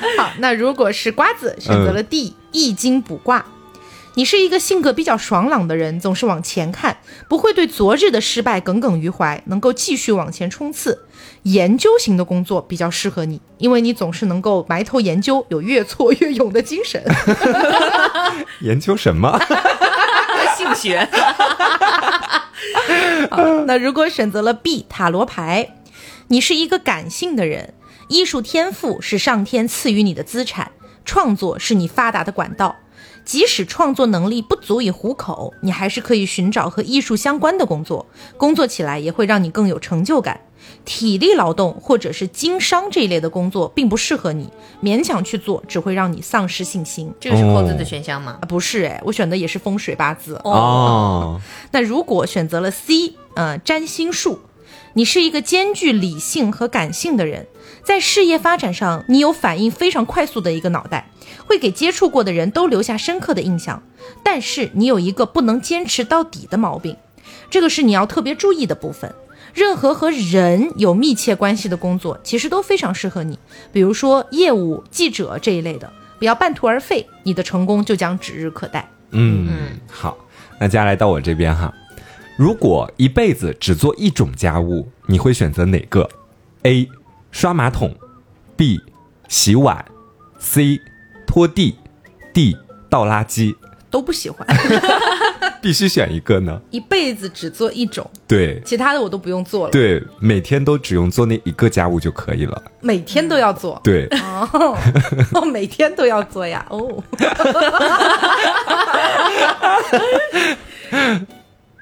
[0.18, 3.44] 好，那如果是瓜子选择了 D，、易经卜卦。
[4.14, 11.06] 你是一个性格比较爽朗的人，总是往前看，不会对昨日的失败耿耿于怀，能够继续往前冲刺。
[11.44, 17.02] 研究型的工作比较适合你，因为你总是能够埋头研究，有越挫越勇的精神。
[18.60, 19.38] 研究什么？
[20.58, 21.08] 性学，
[23.30, 25.76] 好那如果选择了 B 塔罗牌，
[26.28, 27.72] 你是一个感性的人，
[28.10, 30.72] 艺术天赋是上天赐予你的资产，
[31.04, 32.74] 创作是你发达的管道。
[33.24, 38.04] 即使创作能力不足以糊口，你还是可以寻找和艺术相关的工作，
[38.36, 40.40] 工作起来也会让你更有成就感。
[40.84, 44.50] 体力劳动或者是经商这一类的工作并不适合你，
[44.82, 47.12] 勉强去做只会让你丧失信心。
[47.20, 48.44] 这个是扣子的选项吗啊，？
[48.46, 50.34] 不是哎，我选的也是风水八字。
[50.42, 54.40] 哦，那如果选择了 C，呃，占星术，
[54.94, 57.46] 你是一个兼具理性和感性的人，
[57.82, 61.10] 在事业发展上，你有反应非常快速的一个脑袋，
[61.46, 63.82] 会给接触过的人都留下深刻的印象。
[64.22, 66.96] 但是你有一个不能坚持到底的毛病，
[67.50, 69.14] 这个是你要特别注意的部分。
[69.52, 73.36] 任何和人有密切关系的工作，其实都非常适合你，
[73.72, 78.88] 比如说业务、记者这一类的，不要半途而废，你的成功就将指日可待。
[79.10, 79.48] 嗯，
[79.90, 80.16] 好，
[80.60, 81.74] 那接下来到我这边哈。
[82.36, 86.08] 如果一辈子只做一种家务，你会选择哪个
[86.62, 86.88] ？A.
[87.30, 87.94] 刷马桶
[88.56, 88.80] ，B.
[89.28, 89.84] 洗碗
[90.38, 90.80] ，C.
[91.26, 91.76] 拖地
[92.32, 92.56] ，D.
[92.88, 93.54] 倒垃圾。
[93.90, 94.46] 都不喜欢。
[95.60, 96.60] 必须选一个呢？
[96.70, 102.62] 一辈子只做一种，对其他的我都不用做了，对，每天都只用做那一个家务就可以了。
[102.80, 103.78] 每天都要做。
[103.84, 104.48] 对，哦，
[105.34, 106.64] 哦， 每天都要做呀。
[106.70, 107.02] 哦，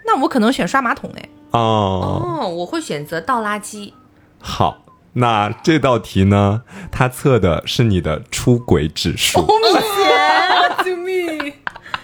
[0.05, 1.29] 那我可能选刷马桶哎。
[1.53, 3.93] 哦，哦，我会选择倒垃圾。
[4.41, 4.83] 好，
[5.15, 9.47] 那这道题呢，它测的是你的出轨指数。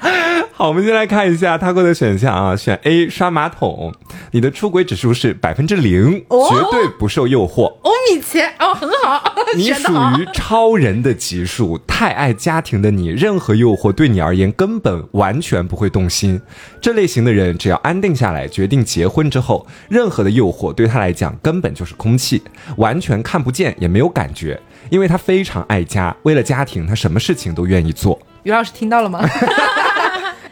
[0.52, 3.92] 好，我们先来看一下他过的选项啊，选 A 刷马桶，
[4.32, 7.64] 你的出轨指数是百分之零，哦绝对不受诱惑。
[7.82, 16.40] 欧米茄哦，很好， 你属于超人的级数，太爱家庭的你，任何诱惑对你而言根本完全不会动心。
[16.80, 22.42] 这类型的人，只要安定下来，决定结婚之后，任何的诱惑对他来讲根本就是空气，
[22.76, 28.20] 完全看不见也没有感觉，因为他非常爱家，为了家庭，他什么事情都愿意做。
[28.44, 29.26] 于老师听到了吗？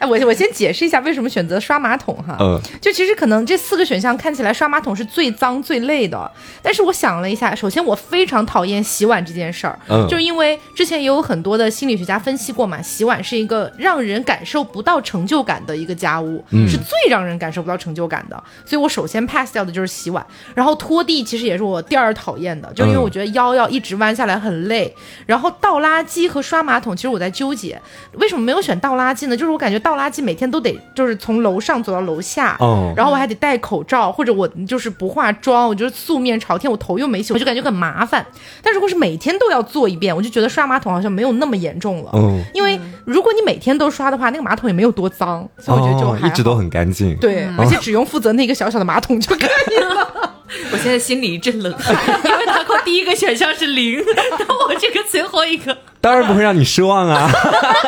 [0.03, 2.35] 哎，我我先解释一下为什么选择刷马桶哈。
[2.41, 6.29] 嗯就其实可能这四个选项看起来刷马桶是最脏最累的，
[6.61, 24.93] 但是我想了一下，首先我非常讨厌洗碗这件事儿，嗯就因为之前也有很多的心理学家分析过嘛，洗碗是一个让人感受不到成就感的一个家务，嗯是最让人感受不到成就感的，所以我首先 pass 掉的就是洗碗，然后拖地其实也是我第二讨厌的，就因为嗯我觉得腰要一直弯下来很累，
[25.25, 27.81] 然后倒垃圾和刷马桶，其实我在纠结，
[28.13, 29.37] 为什么没有选倒垃圾呢？
[29.37, 38.25] 就是我感觉倒垃圾每天都得就是从楼上走到楼下，哦然后我还得戴口罩，或者我就是不化妆，我就是素面朝天，我头又没洗，我就感觉很麻烦。
[38.61, 42.11] 但如果是每天都要做一遍，我就觉得刷马桶好像没有那么严重了。
[42.13, 47.15] 嗯，因为如果你每天都刷的话，那个马桶也没有多脏，所以我觉得就哦、一直都很干净。
[47.17, 50.32] 对，而且只用负责那个小小的马桶就可以了。
[50.71, 54.03] 我现在心里一阵冷汗，因为他给我第一个选项是零，
[54.39, 57.29] 那我这个最后一个，当然不会让你失望啊！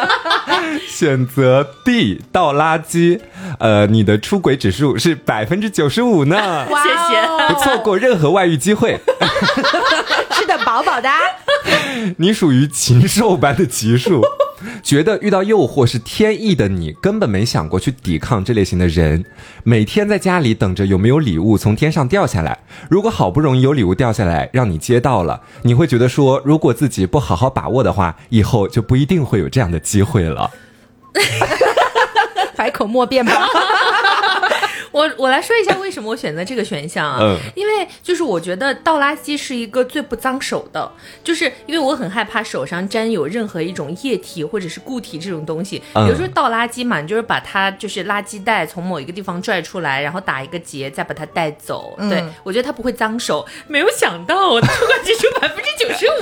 [0.88, 3.20] 选择 D 倒垃圾，
[3.60, 7.54] 呃，你的出轨指数是百分之九十五呢，谢谢。
[7.54, 9.00] 不错过任何外遇机会。
[10.32, 11.10] 吃的饱饱的。
[12.18, 14.22] 你属于禽兽般的级数，
[14.84, 19.26] 觉得遇到诱惑是天意的你，根本没想过去抵抗这类型的人。
[19.64, 30.52] 每天在家里等着有没有礼物从天上掉下来，如果好不容易有礼物掉下来让你接到了，你会觉得说，如果自己不好好把握的话，以后就不一定会有这样的机会了。
[32.56, 33.48] 百口莫辩吧。
[34.96, 37.18] 我我来说一下为什么我选择这个选项啊？
[37.20, 40.90] 嗯因为就是我觉得倒垃圾是一个最不脏手的，
[41.22, 45.84] 就是因为我很害怕手上沾有任何一种液体或者是固体这种东西。
[45.94, 51.94] 嗯比如说倒垃圾嘛，你就是把它就是垃圾袋从某一个地方拽出来，然后打一个结，再把它带走。
[51.98, 53.46] 嗯对我觉得它不会脏手。
[53.68, 56.14] 没有想到我的出轨指数百分之九十五。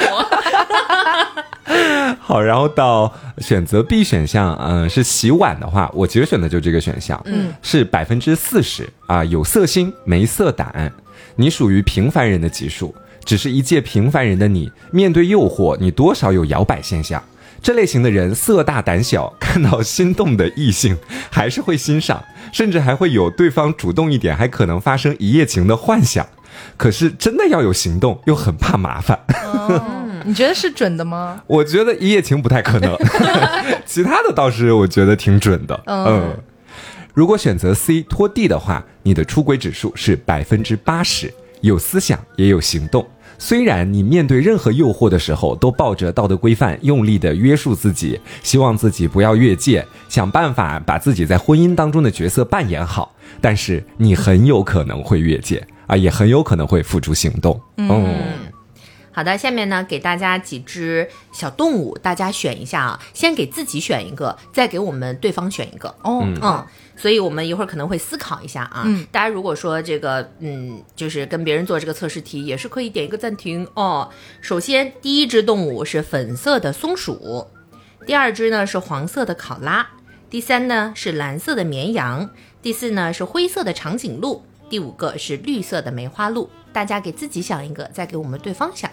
[2.19, 10.91] 好，然后到选择 B 选项，嗯、是洗碗的话，我其实选的就这个选项，嗯，是百分之四十啊，有色心没色胆，
[11.35, 17.21] 你属于平凡人的级数，只是一介平凡人的你，面对诱惑，你多少有摇摆现象。
[17.61, 20.97] 这类型的人色大胆小，看到心动的异性
[21.29, 22.21] 还是会欣赏，
[22.51, 26.27] 甚至还会有对方主动一点，还可能发生一夜情的幻想。
[26.77, 29.17] 可是真的要有行动，又很怕麻烦。
[30.25, 31.41] 你觉得是准的吗？
[31.47, 32.97] 我觉得一夜情不太可能，
[33.85, 35.81] 其他的倒是我觉得挺准的。
[35.85, 36.37] 嗯嗯，
[37.13, 43.07] 如果选择 C 拖地的话，你的出轨指数是百分之八十，有思想也有行动。
[43.37, 57.59] 虽然你面对任何诱惑的时候都抱着道德规范，用力的约束自己，希望自己不要越界，想办法把自己在婚姻当中的角色扮演好，但是你很有可能会越界啊，也很有可能会付诸行动。
[57.77, 58.15] 嗯
[59.15, 62.99] 好的，下面呢给大家几只小动物，大家选一下啊。
[63.13, 65.87] 先给自己选一个，再给我们对方选一个。
[66.01, 66.65] 哦，嗯，
[66.95, 68.83] 所以我们一会儿可能会思考一下啊。
[68.85, 74.09] 嗯，大家如果说这个，嗯，就是跟别人做这个测试题，也是可以点一个暂停哦。
[74.41, 77.47] 首先，第一只动物是粉色的松鼠，
[78.05, 79.87] 第二只呢是黄色的考拉，
[80.29, 82.29] 第三呢是蓝色的绵羊，
[82.61, 86.49] 第四呢是灰色的长颈鹿，第五个是绿色的梅花鹿。
[86.71, 88.89] 大家给自己想一个，再给我们对方想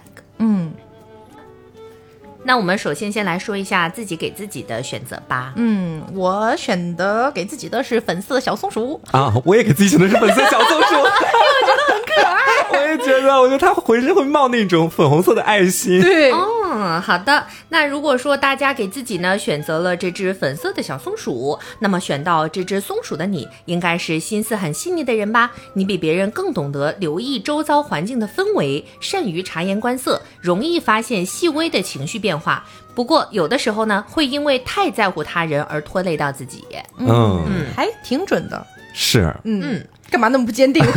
[2.42, 5.52] 那我们首先先来说一下自己给自己的选择吧。
[5.56, 9.00] 嗯，我选的给自己的是粉色小松鼠。
[9.12, 12.40] 啊，我也给自己选的是粉色小松鼠，因 为我觉得很可爱。
[12.82, 16.00] 我也觉得，我觉得它浑身会冒那种粉红色的爱心。
[16.00, 16.46] 对，哦，
[16.82, 17.46] 嗯，好的。
[17.68, 25.50] 那如果说大家给自己呢选择了这只粉色的小松鼠，那么选到这只松鼠的你，应该是心思很细腻的人吧？
[25.74, 32.64] 你比别人更懂得留意周遭环境的氛围，善于察言观色，容易发现细微的情绪变化。
[32.94, 36.64] 不过有的时候呢，会因为太在乎他人而拖累到自己。
[36.96, 38.66] 嗯，嗯还挺准的。
[38.92, 40.84] 是，嗯嗯，干嘛那么不坚定？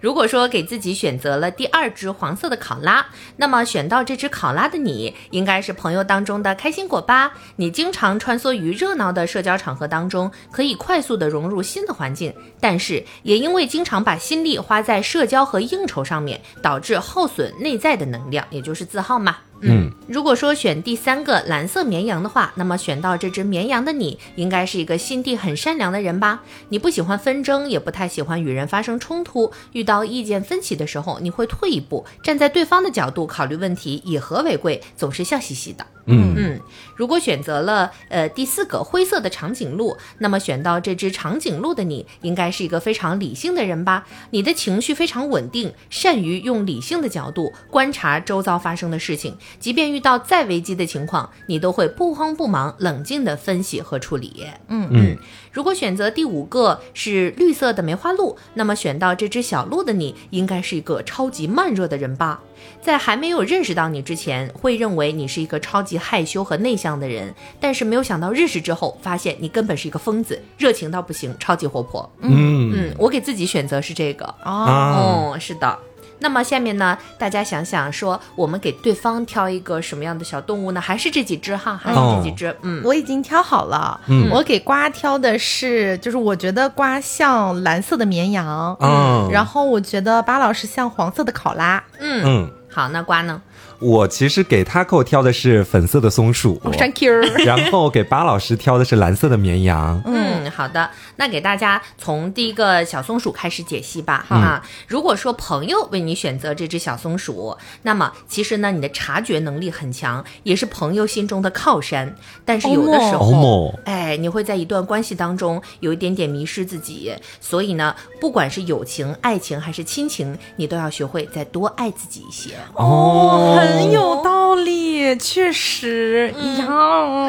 [0.00, 3.06] 如果说给自己选择了第二只黄色的考拉，
[3.36, 7.32] 那么选到这只考拉的你，应该是朋友当中的开心果吧？
[7.56, 19.38] 你经常穿梭于热闹的社交场合当中，可以快速的融入新的环境，但是也因为经常把心力花在社交和应酬上面，导致耗损内在的能量，也就是自耗嘛。
[19.60, 26.42] 嗯，如果说选第三个蓝色绵羊的话，那么选到这只绵羊的你，应该是一个心地很善良的人吧？
[26.68, 29.50] 你不喜欢纷争，也不太喜欢与人发生冲突。
[29.72, 35.86] 遇到意见分歧的时候，你会退一步，站在对方的角度考虑问题，以和为贵，总是笑嘻嘻的。
[36.06, 36.60] 嗯嗯，
[36.96, 44.04] 如果选择了呃第四个灰色的长颈鹿，那么选到这只长颈鹿的你，应该是一个非常理性的人吧？
[44.30, 54.46] 你的情绪非常稳定，善于用理性的角度观察周遭发生的事情，即便遇到再危机的情况，你都会不慌不忙，冷静的分析和处理。
[54.68, 55.16] 嗯嗯，
[55.52, 62.40] 如果选择第五个是绿色的梅花鹿，那么选到这只小鹿的你，应该是一个超级慢热的人吧？
[62.80, 72.10] 在还没有认识到你之前，会认为你是一个超级害羞和内向的人，但是没有想到认识之后，发现你根本是一个疯子，热情到不行，超级活泼。
[72.20, 74.24] 嗯嗯，我给自己选择是这个。
[74.44, 75.78] 哦，啊，哦，是的。
[76.24, 80.80] 那么下面呢，大家想想说，我们给对方挑一个什么样的小动物呢？
[80.80, 81.76] 还是这几只哈？
[81.76, 82.56] 还是这几只？
[82.62, 84.00] 嗯，我已经挑好了。
[84.06, 91.84] 嗯我给瓜挑的是，就是我觉得瓜像蓝色的绵羊，嗯，然后我觉得巴老师像黄色的考拉。
[92.00, 93.42] 嗯，嗯，好，那瓜呢？
[93.84, 97.20] 我其实给 Taco 挑的是粉色的松鼠，哦 Thank you。
[97.44, 100.00] 然后给巴老师挑的是蓝色的绵羊。
[100.06, 104.24] 嗯，好的，那给大家从第一个小松鼠开始解析吧。
[104.26, 112.16] 好啊，如果说朋友为你选择这只小松鼠，那么其实呢，你的察觉能力很强，也是朋友心中的靠山。
[112.46, 122.54] 但是有的时候，哎，你会在一段关系当中有一点点迷失自己，所以呢，不管是友情、爱情还是亲情，你都要学会再多爱自己一些。
[122.72, 126.68] 哦，很有道理，确实一样。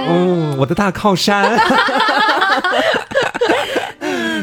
[0.07, 1.57] 嗯，我的大靠山。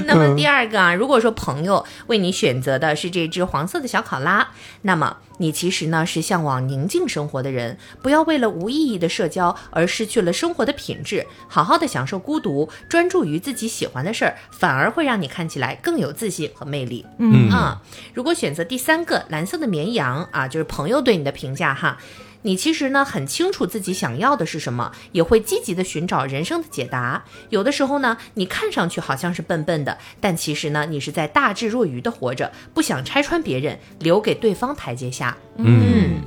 [0.07, 4.49] 那么第二个啊，如果说朋友为你选择的是这只黄色的小考拉，
[4.83, 17.07] 那么你其实呢是向往宁静生活的人，不要为了无意义的社交而失去了生活的品质，好好的享受孤独，专注于自己喜欢的事儿，反而会让你看起来更有自信和魅力。
[17.19, 17.81] 嗯啊，
[18.13, 21.99] 如果选择第三个蓝色的绵羊啊，就是朋友对你的评价哈。
[22.43, 27.25] 你其实呢很清楚自己想要的是什么，也会积极的寻找人生的解答。
[27.51, 35.37] 有的时候呢，你看上去好像是笨笨的，但其实呢，你是在大智若愚的活着，不想拆穿别人，留给对方台阶下。
[35.57, 36.21] 嗯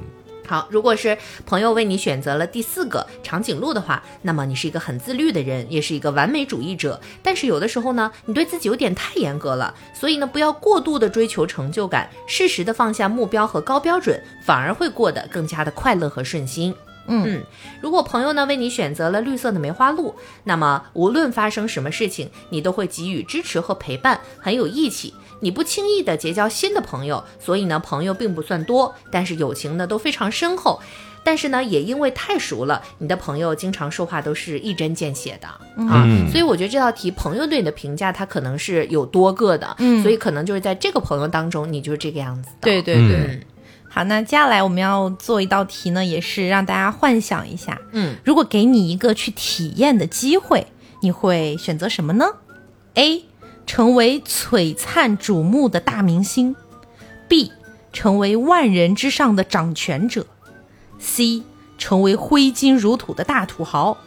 [0.48, 7.00] 好，如果是朋友为你选择了第四个长颈鹿的话，那么你是一个很自律的人，也是一个完美主义者。
[7.24, 16.74] 但是有的时候呢，你对自己有点太严格了，所以呢，不要过度的追求成就感，适时的放下目标和高标准，反而会过得更加的快乐和顺心。
[17.08, 17.44] 嗯，
[17.82, 25.14] 如果朋友呢为你选择了绿色的梅花鹿，那么无论发生什么事情，你都会给予支持和陪伴，很有义气。
[25.40, 30.82] 你不轻易的结交新的朋友，所以呢，朋友并不算多，但是友情呢都非常深厚。
[31.24, 42.58] 但是呢，也因为太熟了，你的朋友经常说话都是一针见血的、啊，嗯所以我觉得这道题朋友对你的评价，它可能是有多个的，嗯所以可能就是在这个朋友当中，你就是这个样子的。
[42.62, 43.16] 对对对。
[43.18, 43.42] 嗯
[43.90, 50.68] 好，那接下来我们要做一道题呢，也是让大家幻想一下，嗯，如果给你一个去体验的机会，
[51.02, 52.26] 你会选择什么呢
[52.96, 53.24] ？A.
[53.66, 56.56] 成为璀璨瞩目的大明星
[57.28, 57.52] ；B.
[57.92, 60.26] 成为万人之上的掌权者
[61.00, 61.44] ；C.
[61.78, 63.98] 成为挥金如土的大土豪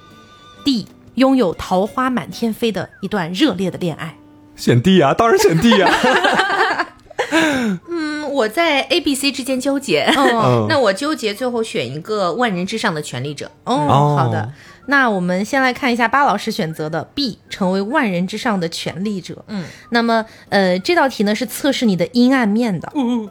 [0.65, 0.87] ；D.
[1.15, 4.17] 拥有桃花满天飞的一段热烈的恋爱。
[4.57, 5.91] 选 D 啊，当然选 D 啊。
[7.31, 10.03] 嗯，我在 A、B、C 之间纠结。
[10.17, 13.51] 哦 那我纠结，最后选一个万人之上的权力者。
[13.65, 14.53] 哦，哦好的。
[14.91, 19.45] 那我们先来看一下巴老师选择的 B，成为万人之上的权力者。
[19.47, 22.91] 嗯，那么呃，这道题呢是测试你的阴暗面的。
[22.95, 23.29] 嗯，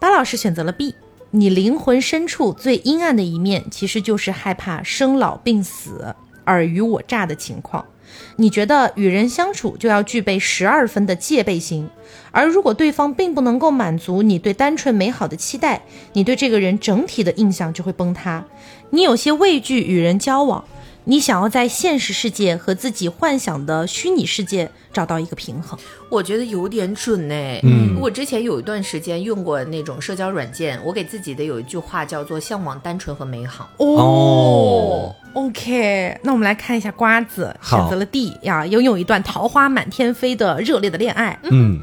[0.00, 0.96] 巴老师选择了 B，
[1.30, 7.86] 你灵魂深处最阴暗的一面，其实就是害怕生老病死、尔虞我诈的情况。
[8.34, 11.88] 你觉得与人相处就要具备十二分的戒备心，
[12.32, 15.82] 而如果对方并不能够满足你对单纯美好的期待，
[16.14, 18.44] 你对这个人整体的印象就会崩塌。
[18.90, 20.64] 你有些畏惧与人交往，
[21.10, 25.76] 你想要在现实世界和自己幻想的虚拟世界找到一个平衡。
[26.08, 27.34] 我觉得有点准呢。
[27.64, 41.36] 嗯我之前有一段时间用过那种社交软件，我给自己的有一句话叫做“向往单纯和美好哦 OK，那我们来看一下瓜子选择了 D 呀，拥有一段桃花满天飞的热烈的恋爱。
[41.50, 41.80] 嗯，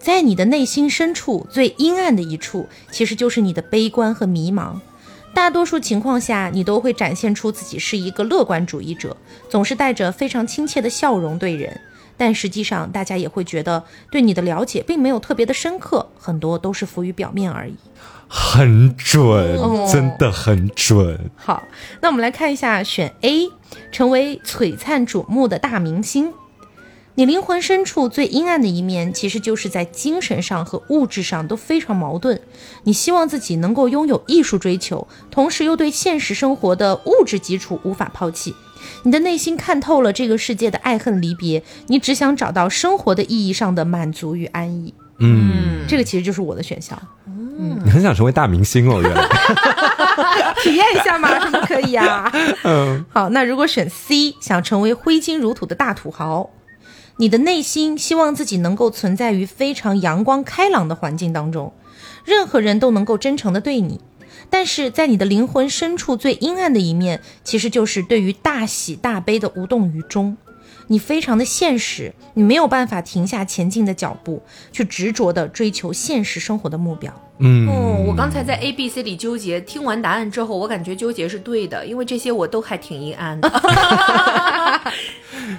[0.00, 4.76] 在你的内心深处最阴暗的一处，其实就是你的悲观和迷茫。
[5.34, 9.16] 大多数情况下，你都会展现出自己是一个乐观主义者，
[9.48, 11.80] 总是带着非常亲切的笑容对人。
[12.16, 17.74] 但实际上，大家也会觉得对你的了解并没有特别的深刻，很多都是浮于表面而已。
[18.28, 21.18] 很准，哦真的很准。
[21.36, 21.62] 好，
[22.00, 23.48] 那我们来看一下选 A，
[23.90, 26.32] 成为璀璨瞩目的大明星。
[27.14, 32.40] 你灵魂深处最阴暗的一面，其实就是在精神上和物质上都非常矛盾。
[32.84, 38.54] 你希望自己能够拥有艺术追求，同时又对现实生活的物质基础无法抛弃。
[39.02, 44.94] 你的内心看透了这个世界的爱恨离别，你只想找到生活的意义上的满足与安逸。
[45.18, 49.28] 嗯，这个其实就是我的选项，嗯你很想成为大明星哦，原来。
[50.62, 52.32] 体验一下嘛，什么可以啊？
[52.64, 56.48] 嗯，好，那如果选 C，想成为挥金如土的大土豪，
[57.18, 61.72] 你的内心希望自己能够存在于非常阳光开朗的环境当中，
[62.24, 64.00] 任何人都能够真诚的对你。
[64.50, 70.36] 但是在你的灵魂深处最阴暗的一面，其实就是对于大喜大悲的无动于衷。
[70.88, 77.12] 你非常的现实，你没有办法停下前进的脚步，去执着的追求现实生活的目标。
[77.38, 83.50] 嗯，哦，我刚才在 A、B、C 里纠结，听完答案之后，我感觉纠结是对的，因为这些我都还挺阴暗的。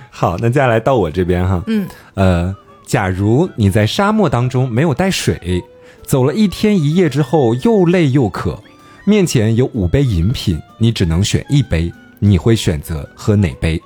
[0.09, 1.61] 好，那接下来到我这边哈。
[1.67, 2.55] 嗯，呃，
[2.85, 5.61] 假如你在沙漠当中没有带水，
[6.05, 8.57] 走了一天一夜之后又累又渴，
[9.05, 13.81] 面前有五杯饮品，你只能选一杯，你会选择喝哪杯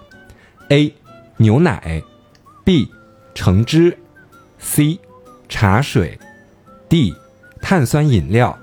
[0.69, 0.93] ？A.
[1.38, 2.01] 牛奶
[2.63, 2.91] ，B.
[3.35, 3.97] 橙汁
[4.57, 4.99] ，C.
[5.47, 6.19] 茶水
[6.89, 7.13] ，D.
[7.61, 8.57] 碳酸饮料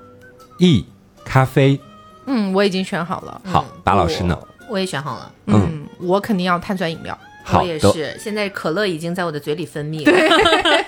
[0.59, 0.85] ，E.
[1.23, 1.79] 咖啡。
[2.25, 3.41] 嗯，我已经选好了。
[3.45, 4.37] 好，巴老师呢？
[4.67, 7.17] 我我也选好了，嗯嗯，我肯定要碳酸饮料。
[7.43, 8.17] 好我也，是。
[8.19, 10.84] 现在可乐已经在我的嘴里分泌了，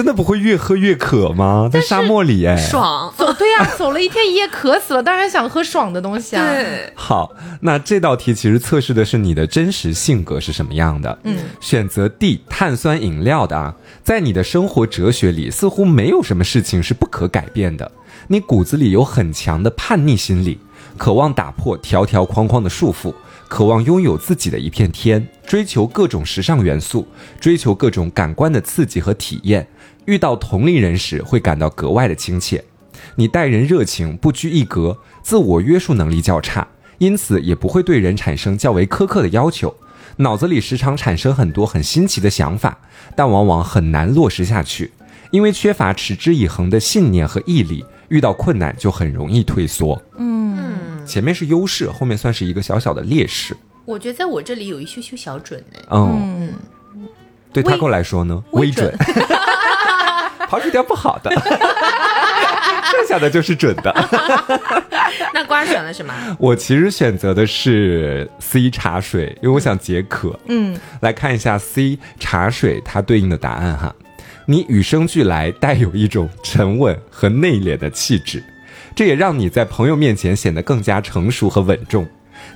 [0.00, 1.68] 真的不会越喝越渴吗？
[1.70, 3.12] 在沙漠里，哎，爽。
[3.14, 7.30] 走，对呀、走了一天一夜，渴死了，当然想喝爽的东西啊。，对，好，
[7.60, 11.18] 那这道题其实测试的是你的真实性格是什么样的。
[11.24, 17.92] 嗯，选择 D 碳酸饮料的啊，在你的生活哲学里，似乎没有什么事情是不可改变的。
[18.28, 20.58] 你骨子里有很强的叛逆心理，
[20.96, 23.12] 渴望打破条条框框的束缚，
[23.48, 27.06] 渴望拥有自己的一片天，追求各种时尚元素，
[27.38, 29.66] 追求各种感官的刺激和体验。
[30.06, 32.64] 遇到同龄人时，会感到格外的亲切。
[33.16, 36.66] 你待人热情，不拘一格，自我约束能力较差，
[36.98, 39.74] 因此也不会对人产生较为苛刻的要求。
[40.16, 42.78] 脑子里时常产生很多很新奇的想法，
[43.16, 44.90] 但往往很难落实下去，
[45.30, 50.00] 因为缺乏持之以恒的信念和毅力，遇到困难就很容易退缩。
[50.18, 53.56] 嗯，前面是优势，后面算是一个小小的劣势。
[53.86, 55.78] 我觉得在我这里有一些些小准呢。
[55.90, 56.52] 嗯，
[56.94, 57.08] 嗯，
[57.52, 58.94] 对他够来说呢，微准，
[60.50, 63.94] 刨除掉不好的，剩下的就是准的。
[65.32, 66.12] 那瓜选了什么？
[66.40, 70.36] 我其实选择的是 C 茶水，因为我想解渴。
[70.48, 73.94] 嗯，来看一下 C 茶水它对应的答案哈。
[74.46, 78.42] 你与生俱来带有一种沉稳和内敛的气质，
[78.96, 82.04] 这也让你在朋友面前显得更加成熟和稳重。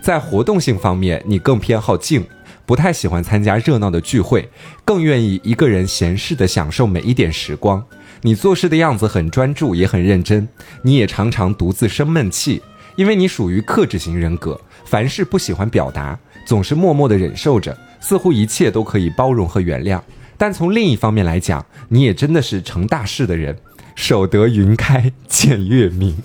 [0.00, 2.26] 在活动性方面，你更偏好静，
[2.66, 4.48] 不太喜欢参加热闹的聚会，
[4.84, 7.84] 更愿意一个人闲适的享受每一点时光。
[8.22, 10.48] 你做事的样子很专注，也很认真。
[10.82, 12.62] 你也常常独自生闷气，
[12.96, 20.00] 因为你属于克制型人格，凡事不喜欢表达，总是默默的忍受着，似乎一切都可以包容和原谅。
[20.38, 23.56] 但从另一方面来讲，你也真的是成大事的人，
[23.94, 26.16] 守得云开见月明，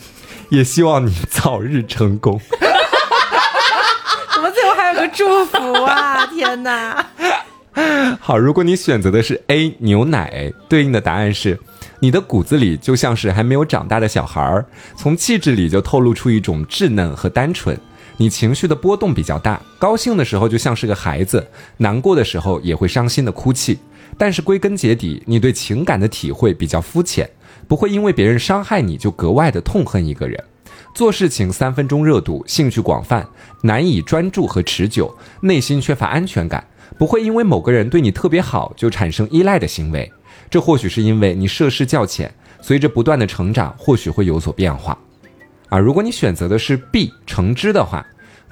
[0.50, 2.40] 也希望你早日成功。
[5.00, 6.26] 个 祝福啊？
[6.34, 7.06] 天哪！
[8.20, 11.58] 好，如果你选择的是 A 牛奶，对应的答案是，
[12.00, 14.66] 你的骨子里就像是还没有长大的小孩儿，
[14.98, 17.78] 从气质里就透露出一种稚嫩和单纯。
[18.18, 21.48] 你情绪的波动比较大，高兴的时候就像是个孩子，
[21.78, 23.80] 难过的时候也会伤心的哭泣。
[24.18, 27.30] 但是归根结底，你对情感的体会比较肤浅，
[27.66, 30.44] 不会因为别人伤害你就格外的痛恨一个人。
[30.94, 33.26] 做事情三分钟热度，兴趣广泛，
[33.62, 36.66] 难以专注和持久，内心缺乏安全感。
[36.98, 40.12] 不会因为某个人对你特别好就产生依赖的行为。
[40.50, 44.98] 这或许是因为你涉世较浅，随着不断的成长，或许会有所变化。
[45.70, 48.06] 啊，如果你选择的是 B 橙汁的话，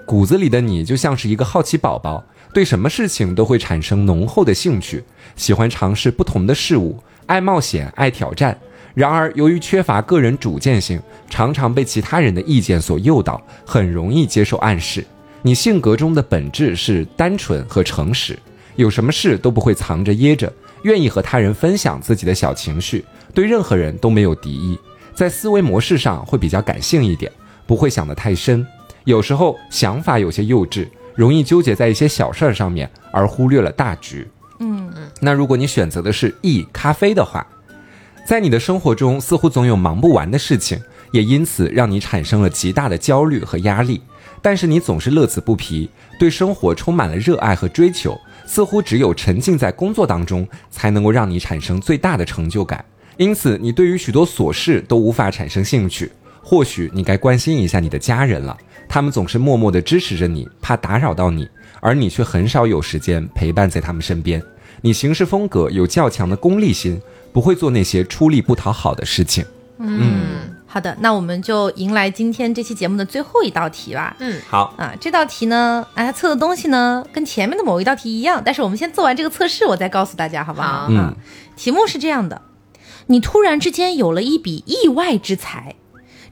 [0.06, 2.24] 骨子里的你就像是一个好奇宝宝，
[2.54, 5.04] 对什么事情都会产生浓厚的兴趣，
[5.36, 8.58] 喜欢尝试不同的事物，爱冒险，爱挑战。
[8.98, 15.06] 然而，由于缺乏个人主见性，常常被其他人的意见所诱导，很容易接受暗示。
[15.44, 18.40] 你性格中的本质是单纯和诚实，
[18.76, 24.76] 有什么事都不会藏着掖着，愿意和他人分享自己的小情绪，对任何人都没有敌意。
[25.14, 27.32] 在思维模式上会比较感性一点，
[27.68, 28.66] 不会想得太深。
[29.04, 34.28] 有时候想法有些幼稚，容易纠结在一些小事儿上面，而忽略了大局。
[34.60, 34.92] 嗯
[35.22, 37.46] 那如果你选择的是 E 咖啡的话，
[38.28, 40.78] 在你的生活中似乎总有忙不完的事情，
[41.12, 44.02] 也因此让你产生了极大的焦虑和压力。
[44.42, 52.84] 但是你总是乐此不疲，对生活充满了热爱和追求，似乎只有沉浸在工作当中，才能够让你产生最大的成就感。
[53.16, 56.12] 因此，你对于许多琐事都无法产生兴趣。
[56.44, 58.58] 或许你该关心一下你的家人了，
[58.90, 61.48] 他们总是默默地支持着你，怕打扰到你，
[61.80, 64.44] 而你却很少有时间陪伴在他们身边。
[64.82, 67.02] 你行事风格有较强的功利心，
[67.38, 69.46] 不会做那些出力不讨好的事情。
[69.78, 74.16] 嗯，好的，那我们就迎来今天这期节目的最后一道题吧。
[74.18, 80.68] 嗯，好，啊，这道题呢，哎，它测的东西呢跟前面的某一道题一样，但是我们先做完这个测试，我再告诉大家，好不好？
[80.68, 81.14] 好嗯啊，
[81.56, 82.42] 题目是这样的：
[83.06, 85.76] 你突然之间有了一笔意外之财，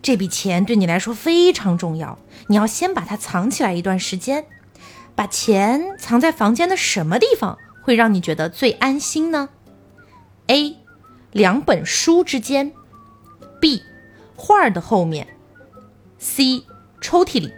[0.01, 4.45] 这笔钱对你来说非常重要，你要先把它藏起来一段时间。
[5.13, 9.49] 把钱藏在房间的什么地方会让你觉得最安心呢
[10.47, 10.77] ？A.
[11.35, 12.71] 两本书之间
[13.59, 13.83] ，B.
[14.37, 15.27] 画儿的后面
[16.17, 16.63] ，C.
[17.01, 17.51] 抽屉里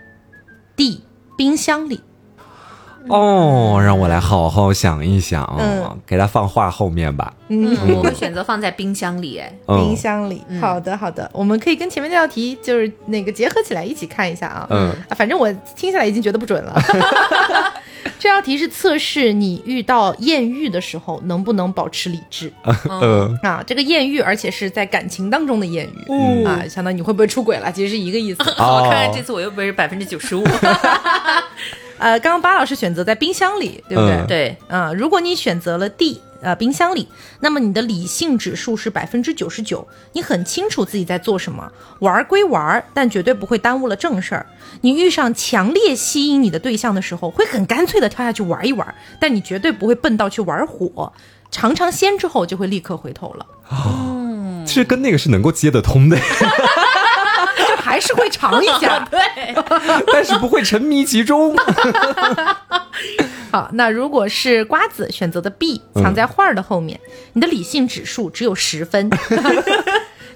[0.76, 1.04] ，D.
[1.38, 2.02] 冰箱里。
[3.08, 7.32] 哦，让我来好好想一想，嗯给它放画后面吧。
[7.50, 10.42] 嗯，我会选择放在冰箱里，哎，嗯冰箱里。
[10.60, 14.66] 好的，好的，我们可以跟前面那道题就是那个结合起来一起看一下啊。
[14.72, 16.74] 嗯啊，反正我听下来已经觉得不准了。
[18.20, 22.52] 这道题是测试你遇到艳遇的时候能不能保持理智。
[22.90, 23.64] 嗯， 啊。
[23.66, 26.46] 这个艳遇，而且是在感情当中的艳遇、嗯。
[26.46, 28.42] 啊，相当于你会不会出轨了，其实是一个意思。
[28.58, 30.44] 我看看哦这次我又不是百分之九十五，
[31.98, 34.14] 呃，刚刚巴老师选择在冰箱里，对不对？
[34.16, 34.28] 嗯。
[34.28, 37.06] 对，啊、如果你选择了 D，呃，冰箱里，
[37.42, 41.70] 那么你的理性指数是百分之九十九，你很清楚自己在做什么，
[42.00, 44.46] 玩归玩，但绝对不会耽误了正事儿。
[44.80, 51.12] 你遇上强烈吸引你的对象的时候，会很干脆的跳下去玩一玩，但你绝对不会笨到去玩火，
[51.52, 56.18] 尝尝鲜之后就会立刻回头了，哦其实跟那个是能够接得通的，
[57.98, 59.00] 还是会尝一下。
[59.10, 59.20] 对，
[60.14, 61.58] 但是不会沉迷其中。
[63.52, 67.00] 好，那如果是瓜子选择的 B，藏在画儿的后面，
[67.34, 69.10] 你的理性指数只有十分。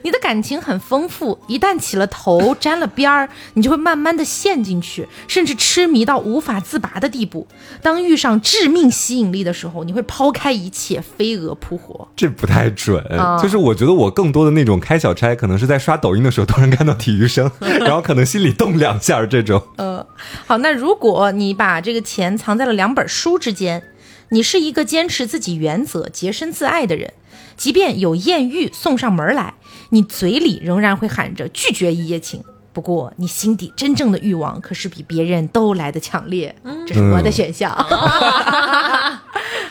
[0.03, 7.47] 你的感情很丰富，一旦起了头、沾了边儿，你就会慢慢的陷进去，甚至痴迷到无法自拔的地步。
[7.81, 12.07] 当遇上致命吸引力的时候，你会抛开一切，飞蛾扑火。
[12.15, 19.61] 这不太准，啊就是我觉得我更多的那种开小差，可能是在刷抖音的时候突然看到体育生， 然后可能心里动两下这种。
[19.77, 20.05] 呃，
[20.45, 23.83] 好，那如果你把这个钱藏在了两本书之间，
[24.29, 27.13] 你是一个坚持自己原则、洁身自爱的人，
[27.61, 29.53] 即便有艳遇送上门来，
[29.89, 32.43] 你嘴里仍然会喊着拒绝一夜情。
[32.73, 36.55] 不过，你心底真正的欲望可是比别人都来的强烈，
[36.87, 37.71] 这是我的选项。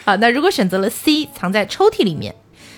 [0.04, 2.36] 好，那如果选择了 C，藏在抽屉里面，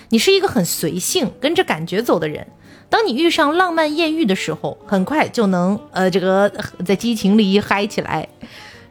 [0.09, 2.47] 你是一个很随性、跟着感觉走的人。
[2.89, 8.27] 当你遇上浪漫艳遇的时候，很快就能呃这个呃在激情里嗨起来。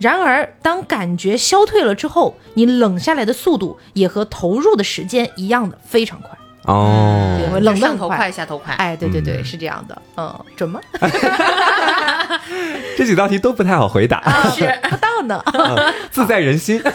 [0.03, 6.29] 然而，当感觉消退了之后，你冷下来的速度也和投入的时间一样的非常快。
[6.65, 10.81] 哦，对冷得上很快头快，下头快，哎，对对对，是这样的，嗯，准吗？
[12.97, 14.23] 这几道题都不太好回答，
[14.55, 15.43] 是不到呢。
[16.11, 16.83] 自在人心。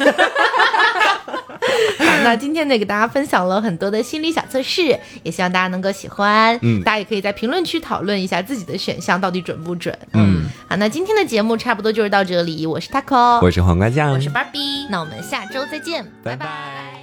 [2.00, 6.58] 好，那今天呢，给大家分享了很多的心理小测试，也希望大家能够喜欢。
[6.62, 9.98] 嗯大家也可以在评论区讨论一下自己的选项到底准不准。
[10.14, 14.88] 嗯，好，那今天的节目差不多就是到这里，我是 taco，我是黄瓜酱，我是 Barbie。
[14.90, 16.97] 那我们下周再见，拜拜拜